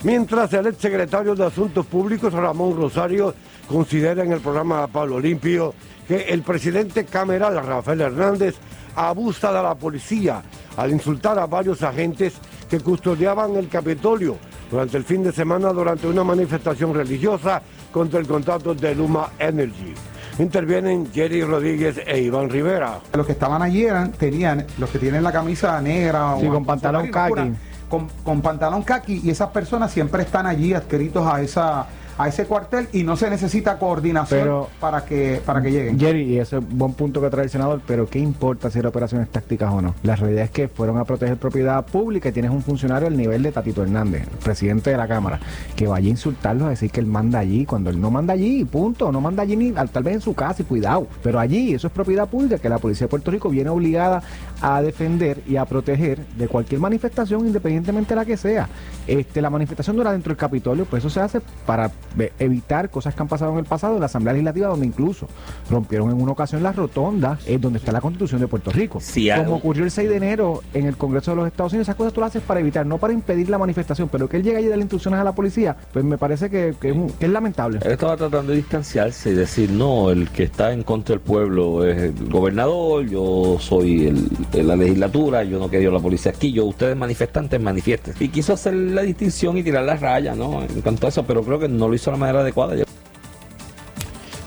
[0.02, 3.34] Mientras el ex secretario de Asuntos Públicos, Ramón Rosario,
[3.66, 5.74] considera en el programa Pablo Limpio
[6.06, 8.56] que el presidente cameral, Rafael Hernández,
[8.94, 10.42] abusa de la policía
[10.76, 12.34] al insultar a varios agentes
[12.68, 14.36] que custodiaban el Capitolio
[14.70, 17.62] durante el fin de semana durante una manifestación religiosa
[17.94, 19.94] contra el contrato de Luma Energy.
[20.40, 22.98] Intervienen Jerry Rodríguez e Iván Rivera.
[23.12, 26.64] Los que estaban allí eran, tenían, los que tienen la camisa negra Sí, o con
[26.64, 27.52] pantalón khaki.
[27.88, 31.86] Con, con pantalón khaki y esas personas siempre están allí adscritos a esa
[32.18, 35.98] a ese cuartel y no se necesita coordinación Pero- para que para que lleguen.
[35.98, 38.78] Jerry, y ese es un buen punto que trae el senador, pero ¿qué importa si
[38.78, 39.94] eran operaciones tácticas o no?
[40.02, 43.42] La realidad es que fueron a proteger propiedad pública y tienes un funcionario al nivel
[43.42, 45.40] de Tatito Hernández, el presidente de la Cámara,
[45.74, 48.64] que vaya a insultarlos a decir que él manda allí, cuando él no manda allí,
[48.64, 51.88] punto, no manda allí ni tal vez en su casa y cuidado, pero allí eso
[51.88, 54.22] es propiedad pública que la policía de Puerto Rico viene obligada
[54.60, 58.68] a defender y a proteger de cualquier manifestación independientemente de la que sea.
[59.06, 61.90] Este, la manifestación no era dentro del Capitolio, pues eso se hace para
[62.38, 65.26] evitar cosas que han pasado en el pasado en la Asamblea Legislativa, donde incluso
[65.70, 69.00] rompieron en una ocasión las rotondas, es donde está la Constitución de Puerto Rico.
[69.30, 71.96] hay- Como ocurrió el 6 de enero en el Congreso de los Estados Unidos, esas
[71.96, 74.60] cosas tú las haces para evitar, no para impedir la manifestación, pero que él llegue
[74.60, 77.30] y dé instrucciones a la policía, pues me parece que, que es, un- que es
[77.32, 77.78] lamentable.
[77.84, 81.84] Él estaba tratando de distanciarse y decir, no, el que está en contra del pueblo
[81.86, 86.52] es el gobernador, yo soy el, de la legislatura, yo no quería la policía aquí,
[86.52, 88.14] yo, ustedes manifestantes, manifiesten.
[88.20, 90.62] Y quiso hacer la distinción y tirar la raya, ¿no?
[90.62, 92.74] En cuanto a eso, pero creo que no lo hizo de la manera adecuada.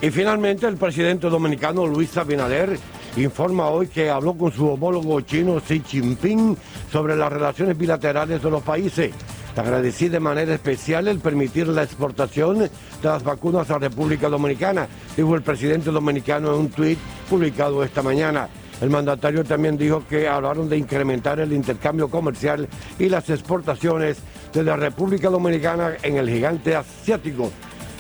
[0.02, 2.78] Y finalmente el presidente dominicano Luis Abinader
[3.15, 6.56] informa hoy que habló con su homólogo chino Xi Jinping
[6.91, 9.12] sobre las relaciones bilaterales de los países.
[9.56, 12.70] Agradecí de manera especial el permitir la exportación de
[13.02, 18.50] las vacunas a República Dominicana, dijo el presidente dominicano en un tuit publicado esta mañana.
[18.80, 22.67] El mandatario también dijo que hablaron de incrementar el intercambio comercial
[23.00, 24.20] y las exportaciones
[24.58, 27.52] de la República Dominicana en el gigante asiático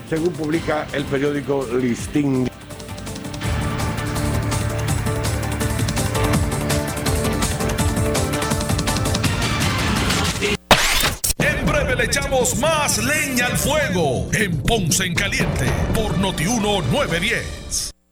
[0.09, 2.47] según publica el periódico Listín.
[11.37, 17.96] En breve le echamos más leña al fuego en Ponce en Caliente por Notiuno 910.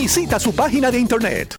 [0.00, 1.56] Visita su página de internet.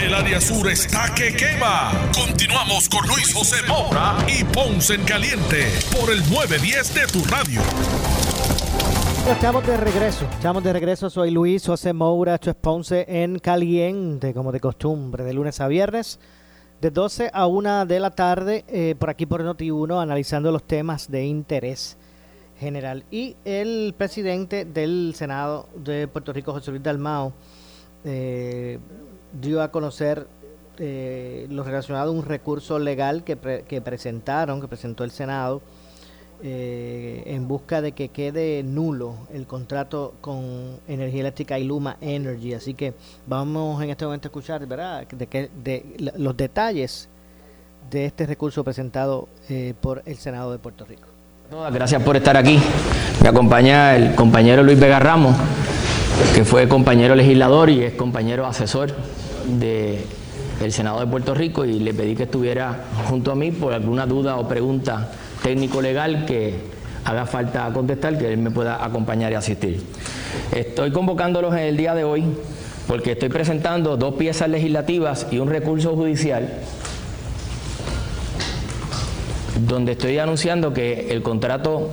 [0.00, 1.90] El área sur está que quema.
[2.14, 5.66] Continuamos con Luis José Moura y Ponce en Caliente
[6.00, 7.60] por el 910 de tu radio.
[9.28, 11.10] Estamos de regreso, estamos de regreso.
[11.10, 15.66] Soy Luis José Moura, esto es Ponce en Caliente, como de costumbre, de lunes a
[15.66, 16.20] viernes,
[16.80, 21.10] de 12 a 1 de la tarde, eh, por aquí por Noti1, analizando los temas
[21.10, 21.98] de interés
[22.62, 23.04] general.
[23.10, 27.34] Y el presidente del Senado de Puerto Rico, José Luis Dalmao,
[28.04, 28.78] eh,
[29.40, 30.26] dio a conocer
[30.78, 35.60] eh, lo relacionado a un recurso legal que, pre- que presentaron, que presentó el Senado,
[36.44, 42.54] eh, en busca de que quede nulo el contrato con Energía Eléctrica y Luma Energy.
[42.54, 42.94] Así que
[43.26, 47.08] vamos en este momento a escuchar, ¿verdad?, de, que, de los detalles
[47.90, 51.06] de este recurso presentado eh, por el Senado de Puerto Rico.
[51.52, 52.58] Gracias por estar aquí.
[53.22, 55.36] Me acompaña el compañero Luis Vega Ramos,
[56.34, 58.94] que fue compañero legislador y es compañero asesor
[59.60, 60.02] de
[60.62, 64.06] el Senado de Puerto Rico y le pedí que estuviera junto a mí por alguna
[64.06, 65.10] duda o pregunta
[65.42, 66.54] técnico-legal que
[67.04, 69.84] haga falta contestar, que él me pueda acompañar y asistir.
[70.52, 72.24] Estoy convocándolos en el día de hoy
[72.88, 76.48] porque estoy presentando dos piezas legislativas y un recurso judicial
[79.66, 81.90] donde estoy anunciando que el contrato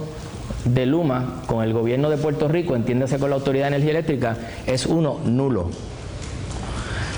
[0.66, 4.38] de Luma con el gobierno de Puerto Rico, entiéndase con la Autoridad de Energía Eléctrica,
[4.66, 5.70] es uno nulo.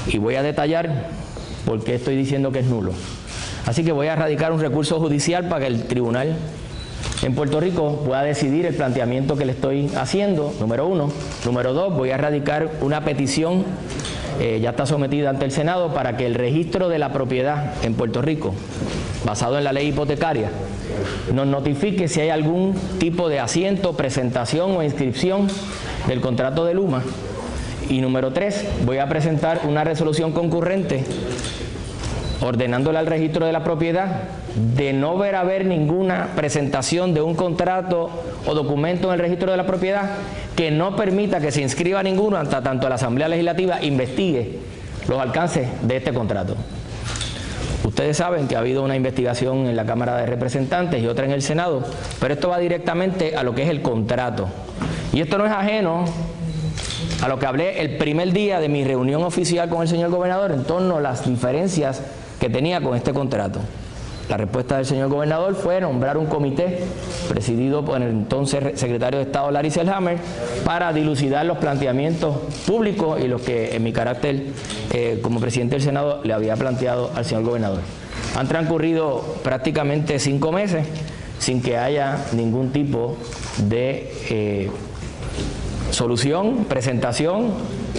[0.07, 1.07] Y voy a detallar
[1.65, 2.91] por qué estoy diciendo que es nulo.
[3.65, 6.35] Así que voy a radicar un recurso judicial para que el tribunal
[7.21, 11.11] en Puerto Rico pueda decidir el planteamiento que le estoy haciendo, número uno.
[11.45, 13.63] Número dos, voy a radicar una petición,
[14.39, 17.95] eh, ya está sometida ante el Senado, para que el registro de la propiedad en
[17.95, 18.53] Puerto Rico,
[19.25, 20.49] basado en la ley hipotecaria,
[21.34, 25.47] nos notifique si hay algún tipo de asiento, presentación o inscripción
[26.07, 27.03] del contrato de Luma.
[27.89, 31.03] Y número tres, voy a presentar una resolución concurrente
[32.41, 34.23] ordenándole al registro de la propiedad
[34.75, 38.09] de no ver haber ninguna presentación de un contrato
[38.45, 40.09] o documento en el registro de la propiedad
[40.55, 44.59] que no permita que se inscriba ninguno hasta tanto la Asamblea Legislativa investigue
[45.07, 46.55] los alcances de este contrato.
[47.83, 51.31] Ustedes saben que ha habido una investigación en la Cámara de Representantes y otra en
[51.31, 51.83] el Senado,
[52.19, 54.47] pero esto va directamente a lo que es el contrato.
[55.13, 56.05] Y esto no es ajeno
[57.21, 60.51] a lo que hablé el primer día de mi reunión oficial con el señor gobernador
[60.51, 62.01] en torno a las diferencias
[62.41, 63.59] que tenía con este contrato.
[64.27, 66.79] La respuesta del señor gobernador fue nombrar un comité
[67.29, 70.17] presidido por el entonces secretario de Estado Larry Selhammer
[70.65, 74.47] para dilucidar los planteamientos públicos y los que en mi carácter
[74.91, 77.81] eh, como presidente del Senado le había planteado al señor gobernador.
[78.35, 80.87] Han transcurrido prácticamente cinco meses
[81.37, 83.17] sin que haya ningún tipo
[83.69, 84.71] de eh,
[85.91, 87.51] solución, presentación,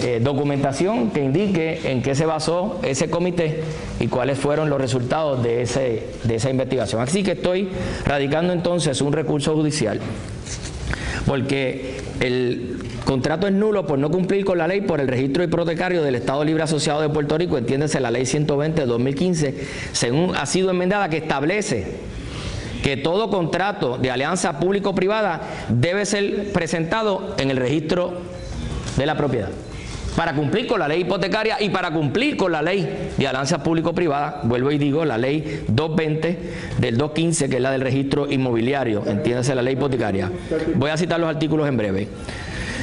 [0.03, 3.63] eh, documentación que indique en qué se basó ese comité
[3.99, 7.01] y cuáles fueron los resultados de, ese, de esa investigación.
[7.01, 7.69] Así que estoy
[8.05, 9.99] radicando entonces un recurso judicial
[11.25, 16.03] porque el contrato es nulo por no cumplir con la ley por el registro hipotecario
[16.03, 20.45] del Estado Libre Asociado de Puerto Rico, entiéndese la ley 120 de 2015, según ha
[20.45, 21.87] sido enmendada, que establece
[22.83, 28.13] que todo contrato de alianza público-privada debe ser presentado en el registro
[28.97, 29.49] de la propiedad.
[30.15, 34.41] Para cumplir con la ley hipotecaria y para cumplir con la ley de alianza público-privada,
[34.43, 36.39] vuelvo y digo, la ley 220
[36.79, 40.31] del 215, que es la del registro inmobiliario, entiéndase la ley hipotecaria.
[40.75, 42.07] Voy a citar los artículos en breve.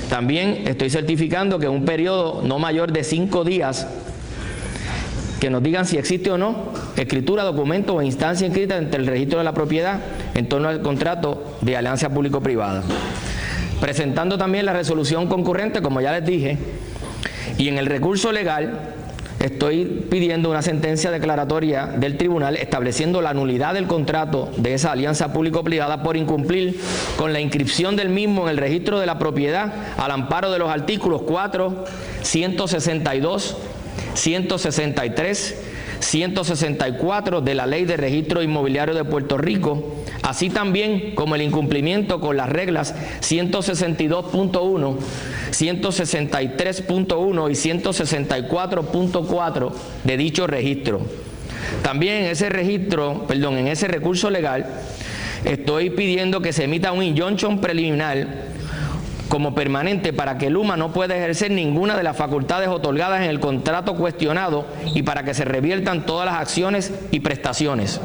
[0.09, 3.87] También estoy certificando que un periodo no mayor de cinco días
[5.39, 9.39] que nos digan si existe o no escritura, documento o instancia inscrita entre el registro
[9.39, 10.01] de la propiedad
[10.35, 12.83] en torno al contrato de alianza público-privada.
[13.81, 16.59] Presentando también la resolución concurrente, como ya les dije,
[17.61, 18.94] y en el recurso legal
[19.38, 25.34] estoy pidiendo una sentencia declaratoria del tribunal estableciendo la nulidad del contrato de esa alianza
[25.34, 26.80] público-privada por incumplir
[27.18, 30.70] con la inscripción del mismo en el registro de la propiedad al amparo de los
[30.70, 31.84] artículos 4,
[32.22, 33.56] 162,
[34.14, 35.62] 163,
[36.01, 42.20] 164 de la Ley de Registro Inmobiliario de Puerto Rico, así también como el incumplimiento
[42.20, 44.96] con las reglas 162.1,
[45.51, 49.72] 163.1 y 164.4
[50.05, 51.01] de dicho registro.
[51.82, 54.66] También en ese registro, perdón, en ese recurso legal,
[55.44, 58.49] estoy pidiendo que se emita un injunction preliminar
[59.31, 63.39] como permanente para que Luma no pueda ejercer ninguna de las facultades otorgadas en el
[63.39, 68.01] contrato cuestionado y para que se reviertan todas las acciones y prestaciones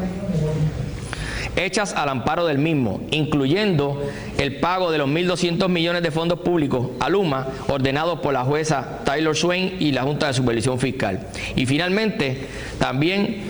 [1.55, 4.03] hechas al amparo del mismo, incluyendo
[4.37, 8.99] el pago de los 1.200 millones de fondos públicos a Luma, ordenados por la jueza
[9.05, 11.27] Taylor Swain y la Junta de Supervisión Fiscal.
[11.55, 12.47] Y finalmente,
[12.77, 13.43] también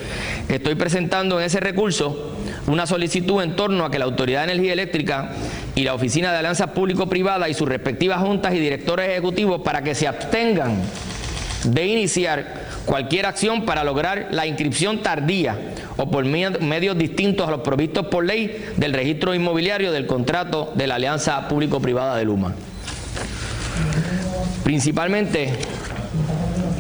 [0.47, 2.35] estoy presentando en ese recurso
[2.67, 5.31] una solicitud en torno a que la Autoridad de Energía Eléctrica
[5.75, 9.93] y la Oficina de Alianza Público-Privada y sus respectivas juntas y directores ejecutivos para que
[9.93, 10.81] se abstengan
[11.63, 15.57] de iniciar cualquier acción para lograr la inscripción tardía
[15.97, 20.87] o por medios distintos a los provistos por ley del registro inmobiliario del contrato de
[20.87, 22.53] la Alianza Público-Privada de Luma.
[24.63, 25.53] Principalmente,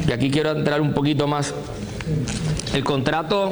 [0.07, 1.53] y aquí quiero entrar un poquito más,
[2.73, 3.51] el contrato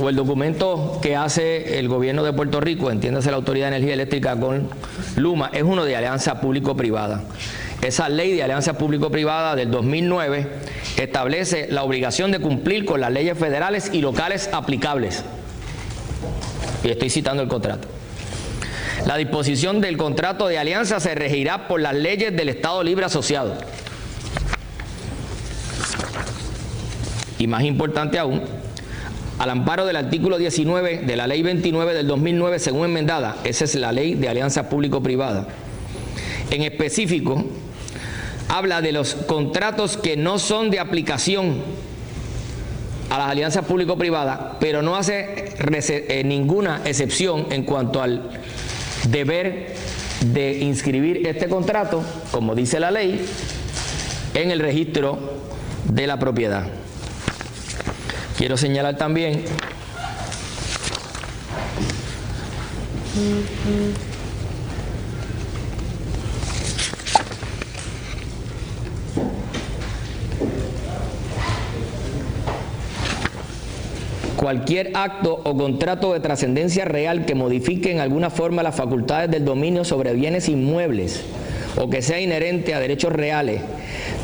[0.00, 3.94] o el documento que hace el gobierno de Puerto Rico, entiéndase la Autoridad de Energía
[3.94, 4.68] Eléctrica con
[5.16, 7.22] Luma, es uno de alianza público-privada.
[7.82, 10.48] Esa ley de alianza público-privada del 2009
[10.96, 15.24] establece la obligación de cumplir con las leyes federales y locales aplicables.
[16.82, 17.88] Y estoy citando el contrato.
[19.06, 23.54] La disposición del contrato de alianza se regirá por las leyes del Estado Libre Asociado.
[27.38, 28.42] Y más importante aún,
[29.38, 33.74] al amparo del artículo 19 de la ley 29 del 2009 según enmendada, esa es
[33.74, 35.46] la ley de alianza público-privada.
[36.50, 37.44] En específico,
[38.48, 41.62] habla de los contratos que no son de aplicación
[43.10, 48.30] a las alianzas público-privadas, pero no hace eh, ninguna excepción en cuanto al
[49.08, 49.74] deber
[50.20, 53.20] de inscribir este contrato, como dice la ley,
[54.34, 55.18] en el registro
[55.84, 56.66] de la propiedad.
[58.36, 59.44] Quiero señalar también
[74.36, 79.44] cualquier acto o contrato de trascendencia real que modifique en alguna forma las facultades del
[79.44, 81.24] dominio sobre bienes inmuebles
[81.78, 83.62] o que sea inherente a derechos reales,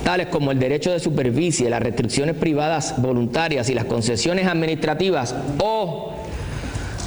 [0.05, 6.15] tales como el derecho de superficie, las restricciones privadas voluntarias y las concesiones administrativas o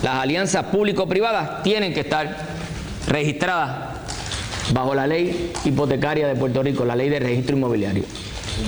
[0.03, 2.37] las alianzas público-privadas, tienen que estar
[3.07, 3.95] registradas
[4.73, 8.03] bajo la ley hipotecaria de Puerto Rico, la ley de registro inmobiliario.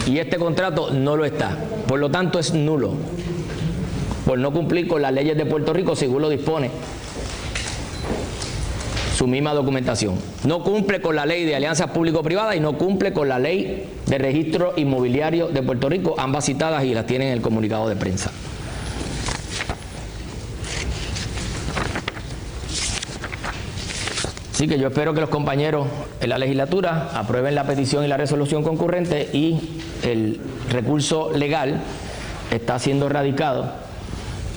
[0.05, 1.57] Y este contrato no lo está,
[1.87, 2.95] por lo tanto es nulo
[4.25, 6.69] por no cumplir con las leyes de Puerto Rico según lo dispone
[9.17, 10.13] su misma documentación.
[10.45, 14.17] No cumple con la ley de alianzas público-privadas y no cumple con la ley de
[14.19, 18.31] registro inmobiliario de Puerto Rico, ambas citadas y las tienen en el comunicado de prensa.
[24.53, 25.87] Así que yo espero que los compañeros
[26.21, 30.39] en la legislatura aprueben la petición y la resolución concurrente y el
[30.69, 31.81] recurso legal
[32.51, 33.71] está siendo radicado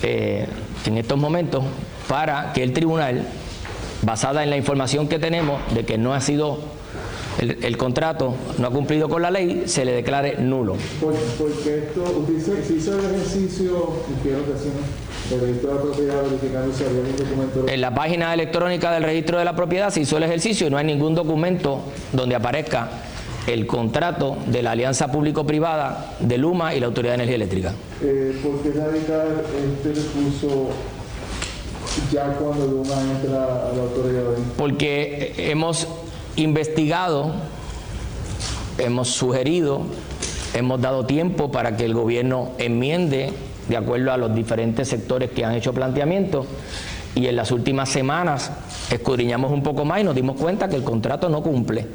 [0.03, 0.47] eh,
[0.85, 1.63] en estos momentos
[2.07, 3.25] para que el tribunal,
[4.01, 6.59] basada en la información que tenemos de que no ha sido
[7.39, 10.75] el, contrato, no ha cumplido con la ley, se le declare nulo.
[10.99, 14.73] Porque esto, usted se hizo el ejercicio, ¿en qué ocasión?
[15.39, 17.65] registro de la propiedad verificando si había un documento.
[17.69, 20.77] En la página electrónica del registro de la propiedad se hizo el ejercicio y no
[20.77, 21.81] hay ningún documento
[22.11, 22.89] donde aparezca
[23.47, 27.73] el contrato de la alianza público-privada de Luma y la Autoridad de Energía Eléctrica.
[28.03, 29.27] Eh, ¿Por qué radicar
[29.79, 30.69] este recurso
[32.11, 34.23] ya cuando Luma entra a la autoridad?
[34.57, 35.87] Porque hemos
[36.35, 37.31] investigado,
[38.77, 39.81] hemos sugerido,
[40.53, 43.33] hemos dado tiempo para que el gobierno enmiende
[43.69, 46.45] de acuerdo a los diferentes sectores que han hecho planteamientos
[47.15, 48.51] y en las últimas semanas
[48.89, 51.87] escudriñamos un poco más y nos dimos cuenta que el contrato no cumple.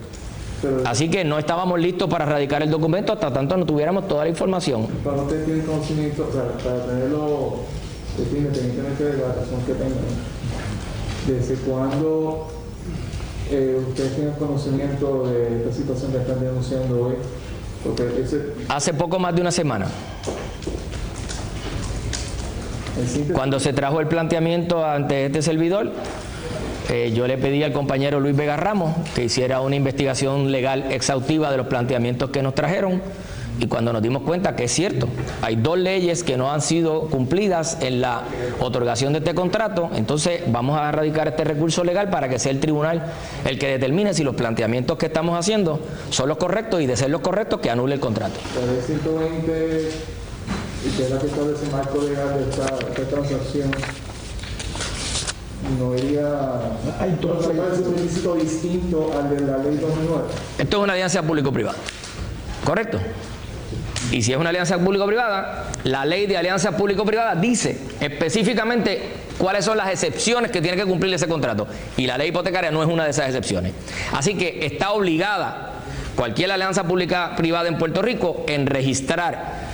[0.85, 4.31] Así que no estábamos listos para radicar el documento hasta tanto no tuviéramos toda la
[4.31, 4.87] información.
[5.05, 7.59] Para usted tiene conocimiento, para tenerlo
[8.19, 9.93] independientemente de la razón que tengan,
[11.27, 12.49] ¿desde cuándo
[13.51, 17.15] eh, ustedes tienen conocimiento de esta situación que están denunciando hoy?
[18.69, 19.87] Hace poco más de una semana.
[23.33, 25.93] Cuando se trajo el planteamiento ante este servidor,
[26.89, 31.51] eh, yo le pedí al compañero Luis Vega Ramos que hiciera una investigación legal exhaustiva
[31.51, 33.03] de los planteamientos que nos trajeron
[33.59, 35.09] y cuando nos dimos cuenta que es cierto,
[35.43, 38.23] hay dos leyes que no han sido cumplidas en la
[38.61, 42.61] otorgación de este contrato, entonces vamos a erradicar este recurso legal para que sea el
[42.61, 43.13] tribunal
[43.45, 45.81] el que determine si los planteamientos que estamos haciendo
[46.11, 48.35] son los correctos y de ser los correctos que anule el contrato.
[51.73, 52.67] marco legal de esta
[53.09, 53.71] transacción
[55.79, 56.61] no iría
[57.05, 60.25] entonces un requisito distinto al de la ley 2009.
[60.59, 61.77] Esto es una alianza público-privada,
[62.65, 62.99] ¿correcto?
[64.13, 69.03] Y si es una alianza público-privada, la ley de alianza público-privada dice específicamente
[69.39, 71.67] cuáles son las excepciones que tiene que cumplir ese contrato.
[71.97, 73.73] Y la ley hipotecaria no es una de esas excepciones.
[74.13, 75.73] Así que está obligada
[76.15, 79.67] cualquier alianza pública-privada en Puerto Rico en registrar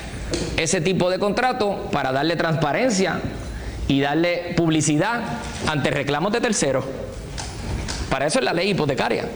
[0.56, 3.20] ese tipo de contrato para darle transparencia
[3.86, 5.20] y darle publicidad
[5.66, 6.84] ante reclamos de terceros.
[8.10, 9.26] Para eso es la ley hipotecaria.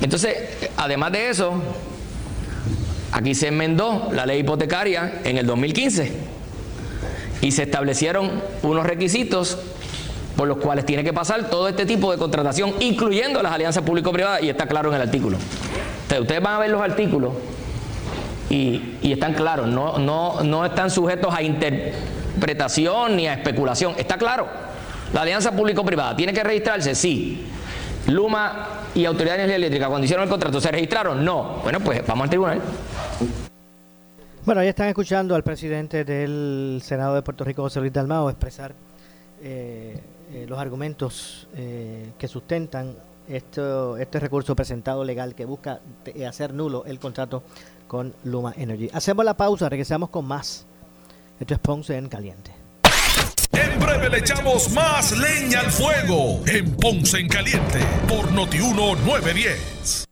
[0.00, 0.36] Entonces,
[0.76, 1.54] además de eso,
[3.12, 6.12] aquí se enmendó la ley hipotecaria en el 2015
[7.42, 8.30] y se establecieron
[8.62, 9.58] unos requisitos
[10.36, 14.42] por los cuales tiene que pasar todo este tipo de contratación, incluyendo las alianzas público-privadas,
[14.42, 15.36] y está claro en el artículo.
[16.18, 17.34] Ustedes van a ver los artículos
[18.48, 24.16] y, y están claros, no, no, no están sujetos a interpretación ni a especulación, está
[24.16, 24.46] claro.
[25.12, 27.46] La alianza público-privada tiene que registrarse, sí.
[28.06, 31.24] Luma y Autoridad de Energía Eléctrica, cuando hicieron el contrato, ¿se registraron?
[31.24, 31.60] No.
[31.62, 32.60] Bueno, pues vamos al tribunal.
[34.44, 38.74] Bueno, ahí están escuchando al presidente del Senado de Puerto Rico, José Luis Dalmao, expresar
[39.40, 40.00] eh,
[40.32, 42.94] eh, los argumentos eh, que sustentan
[43.28, 45.80] esto, este recurso presentado legal que busca
[46.26, 47.44] hacer nulo el contrato
[47.86, 48.90] con Luma Energy.
[48.92, 50.66] Hacemos la pausa, regresamos con más.
[51.38, 52.50] Esto es Ponce en Caliente.
[53.52, 60.11] En breve le echamos más leña al fuego en Ponce en Caliente por Notiuno 910.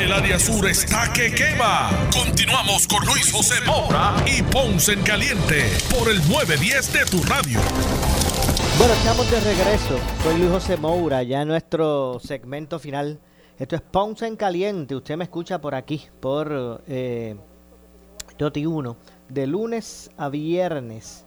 [0.00, 1.90] El área sur está que quema.
[2.10, 7.60] Continuamos con Luis José Moura y Ponce en Caliente por el 910 de tu radio.
[8.78, 9.98] Bueno, estamos de regreso.
[10.22, 13.20] Soy Luis José Moura, ya en nuestro segmento final.
[13.58, 14.96] Esto es Ponce en Caliente.
[14.96, 17.36] Usted me escucha por aquí, por eh,
[18.38, 18.96] Noti 1,
[19.28, 21.26] de lunes a viernes,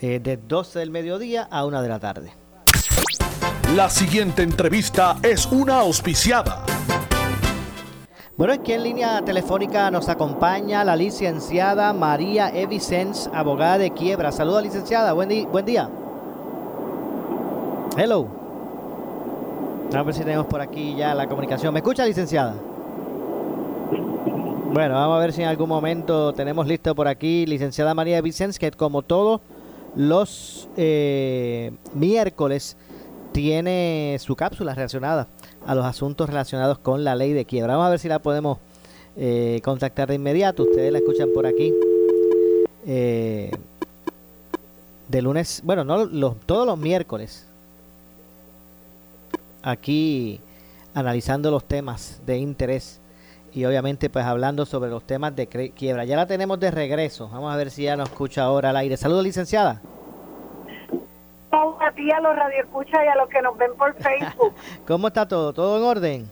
[0.00, 2.32] eh, de 12 del mediodía a 1 de la tarde.
[3.76, 6.64] La siguiente entrevista es una auspiciada.
[8.36, 14.32] Bueno, aquí en línea telefónica nos acompaña la licenciada María Evicens, abogada de quiebra.
[14.32, 15.12] Saludos, licenciada.
[15.12, 15.88] Buen, buen día.
[17.96, 18.26] Hello.
[19.94, 21.72] A ver si tenemos por aquí ya la comunicación.
[21.72, 22.56] ¿Me escucha, licenciada?
[24.72, 28.58] Bueno, vamos a ver si en algún momento tenemos listo por aquí licenciada María Vicens,
[28.58, 29.42] que como todos
[29.94, 32.76] los eh, miércoles
[33.30, 35.28] tiene su cápsula relacionada
[35.66, 37.74] a los asuntos relacionados con la ley de quiebra.
[37.74, 38.58] Vamos a ver si la podemos
[39.16, 40.64] eh, contactar de inmediato.
[40.64, 41.72] Ustedes la escuchan por aquí.
[42.86, 43.50] Eh,
[45.08, 47.46] de lunes, bueno, no los, todos los miércoles.
[49.62, 50.40] Aquí
[50.94, 53.00] analizando los temas de interés
[53.52, 56.04] y obviamente pues hablando sobre los temas de quiebra.
[56.04, 57.28] Ya la tenemos de regreso.
[57.28, 58.96] Vamos a ver si ya nos escucha ahora al aire.
[58.96, 59.80] Saludos, licenciada.
[61.54, 64.54] A ti, a los radioescuchas y a los que nos ven por Facebook.
[64.86, 65.52] ¿Cómo está todo?
[65.52, 66.28] ¿Todo en orden?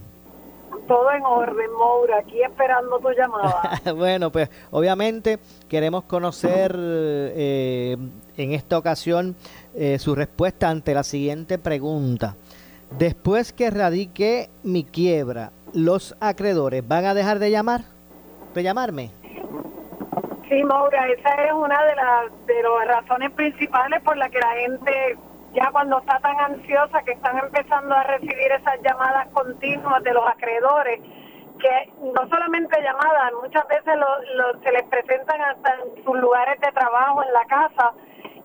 [0.89, 3.81] Todo en orden, Moura, aquí esperando tu llamada.
[3.95, 7.97] bueno, pues obviamente queremos conocer eh,
[8.37, 9.37] en esta ocasión
[9.75, 12.37] eh, su respuesta ante la siguiente pregunta.
[12.99, 17.85] Después que radique mi quiebra, ¿los acreedores van a dejar de llamar?
[18.55, 19.11] ¿De llamarme?
[20.53, 24.53] Sí, Moura, esa es una de las de las razones principales por la que la
[24.53, 25.17] gente
[25.55, 30.29] ya cuando está tan ansiosa que están empezando a recibir esas llamadas continuas de los
[30.29, 31.01] acreedores,
[31.59, 33.95] que no solamente llamadas, muchas veces
[34.63, 37.93] se les presentan hasta en sus lugares de trabajo, en la casa,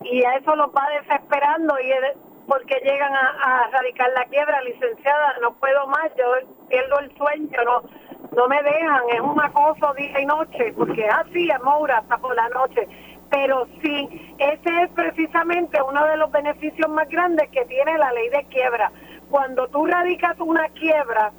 [0.03, 2.15] y a eso los va desesperando y es
[2.47, 6.23] porque llegan a, a radicar la quiebra, licenciada, no puedo más, yo
[6.69, 8.06] pierdo el sueño, no
[8.37, 12.35] no me dejan, es un acoso día y noche, porque así, es Moura, hasta por
[12.35, 12.87] la noche.
[13.31, 18.29] Pero sí, ese es precisamente uno de los beneficios más grandes que tiene la ley
[18.29, 18.91] de quiebra.
[19.31, 21.31] Cuando tú radicas una quiebra,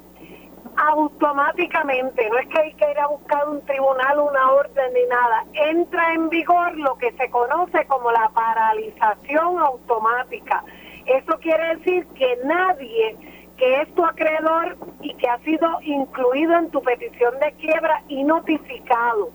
[0.75, 5.45] automáticamente, no es que hay que ir a buscar un tribunal, una orden ni nada,
[5.53, 10.63] entra en vigor lo que se conoce como la paralización automática.
[11.05, 16.71] Eso quiere decir que nadie que es tu acreedor y que ha sido incluido en
[16.71, 19.29] tu petición de quiebra y notificado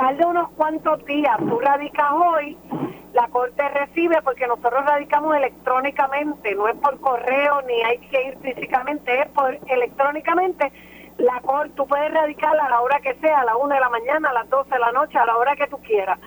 [0.00, 2.56] tarde unos cuantos días, tú radicas hoy,
[3.12, 8.38] la corte recibe porque nosotros radicamos electrónicamente, no es por correo ni hay que ir
[8.38, 10.72] físicamente, es por electrónicamente.
[11.18, 13.90] La corte, tú puedes radicar a la hora que sea, a la una de la
[13.90, 16.18] mañana, a las 12 de la noche, a la hora que tú quieras.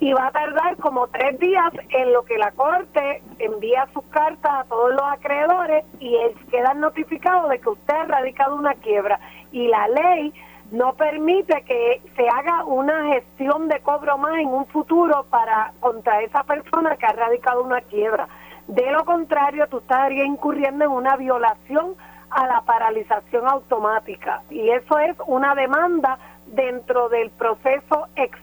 [0.00, 4.52] Y va a tardar como tres días en lo que la corte envía sus cartas
[4.52, 6.16] a todos los acreedores y
[6.50, 9.18] quedan notificados de que usted ha radicado una quiebra.
[9.50, 10.32] Y la ley
[10.70, 16.22] no permite que se haga una gestión de cobro más en un futuro para contra
[16.22, 18.28] esa persona que ha radicado una quiebra.
[18.66, 21.96] De lo contrario, tú estarías incurriendo en una violación
[22.30, 28.38] a la paralización automática y eso es una demanda dentro del proceso ex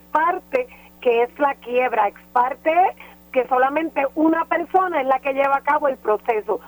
[1.06, 2.74] que es la quiebra ex parte
[3.32, 6.62] que solamente una persona es la que lleva a cabo el proceso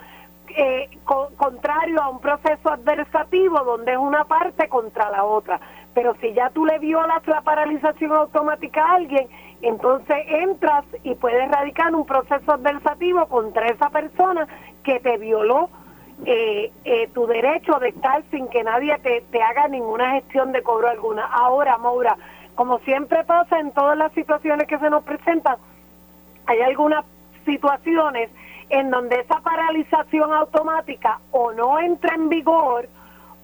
[0.50, 0.90] eh,
[1.38, 5.60] contrario a un proceso adversativo donde es una parte contra la otra.
[5.96, 9.28] Pero si ya tú le violas la paralización automática a alguien,
[9.64, 14.48] entonces entras y puedes radicar un proceso adversativo contra esa persona
[14.84, 15.70] que te violó
[16.26, 20.62] eh, eh, tu derecho de estar sin que nadie te, te haga ninguna gestión de
[20.62, 21.26] cobro alguna.
[21.26, 22.16] Ahora, Maura,
[22.58, 25.58] como siempre pasa en todas las situaciones que se nos presentan,
[26.48, 27.06] hay algunas
[27.46, 28.32] situaciones
[28.70, 32.90] en donde esa paralización automática o no entra en vigor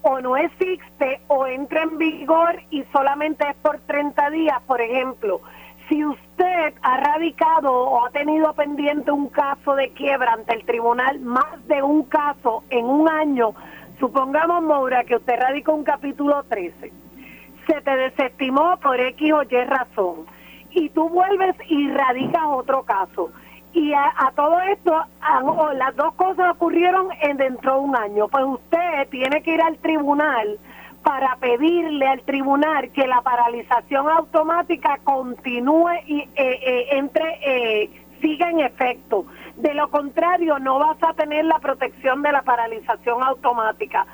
[0.02, 5.42] o no existe o entra en vigor y solamente es por 30 días, por ejemplo.
[5.88, 11.20] Si usted ha radicado o ha tenido pendiente un caso de quiebra ante el tribunal,
[11.20, 13.54] más de un caso en un año,
[14.00, 17.03] supongamos, Moura, que usted radicó un capítulo 13,
[17.68, 20.26] se te desestimó por X o Y razón,
[20.72, 23.32] y tú vuelves y radicas otro caso
[23.74, 24.94] y a, todo esto,
[25.76, 28.28] las dos cosas ocurrieron en dentro de un año.
[28.28, 30.60] Pues usted tiene que ir al tribunal
[31.04, 37.90] para pedirle al tribunal que la paralización automática continúe y eh, eh, entre eh,
[38.22, 39.26] siga en efecto.
[39.58, 44.06] De lo contrario, no vas a tener la protección de la paralización automática.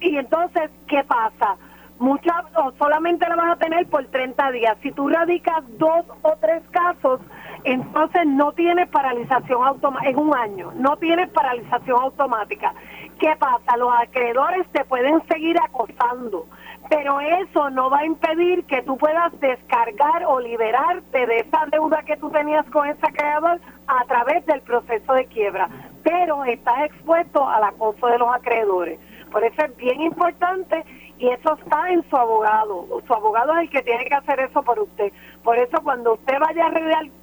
[0.00, 1.56] Y entonces, ¿qué pasa?
[2.02, 4.76] Muchas, o solamente la vas a tener por 30 días.
[4.82, 7.20] Si tú radicas dos o tres casos,
[7.62, 12.74] entonces no tienes paralización automática, en un año, no tienes paralización automática.
[13.20, 13.76] ¿Qué pasa?
[13.76, 16.48] Los acreedores te pueden seguir acosando,
[16.90, 22.02] pero eso no va a impedir que tú puedas descargar o liberarte de esa deuda
[22.02, 25.68] que tú tenías con ese acreedor a través del proceso de quiebra,
[26.02, 28.98] pero estás expuesto al acoso de los acreedores.
[29.30, 30.84] Por eso es bien importante
[31.22, 32.84] y eso está en su abogado.
[33.06, 35.12] Su abogado es el que tiene que hacer eso por usted.
[35.44, 36.72] Por eso cuando usted vaya a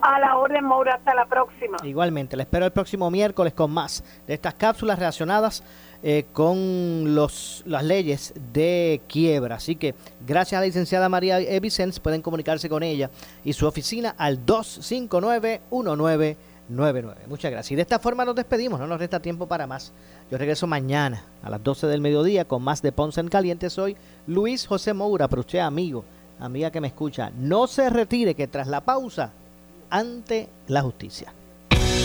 [0.02, 0.96] A la orden, Moura.
[0.96, 1.78] Hasta la próxima.
[1.84, 5.64] Igualmente, la espero el próximo miércoles con más de estas cápsulas relacionadas
[6.04, 9.56] eh, con los, las leyes de quiebra.
[9.56, 9.96] Así que
[10.28, 13.10] gracias a la licenciada María Vicens, pueden comunicarse con ella
[13.44, 16.38] y su oficina al 259 19
[16.70, 17.22] 99.
[17.28, 17.72] Muchas gracias.
[17.72, 19.91] Y de esta forma nos despedimos, no nos resta tiempo para más.
[20.32, 23.70] Yo regreso mañana a las 12 del mediodía con más de Ponce en Caliente.
[23.70, 23.95] Soy
[24.28, 26.05] Luis José Moura, pero usted amigo,
[26.39, 29.32] amiga que me escucha, no se retire que tras la pausa,
[29.89, 31.34] ante la justicia.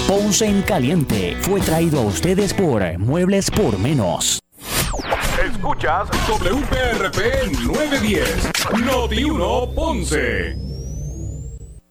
[0.06, 4.40] Ponce en Caliente fue traído a ustedes por Muebles por Menos.
[5.44, 8.50] Escuchas WPRP 910,
[8.84, 10.69] Noti 1 Ponce.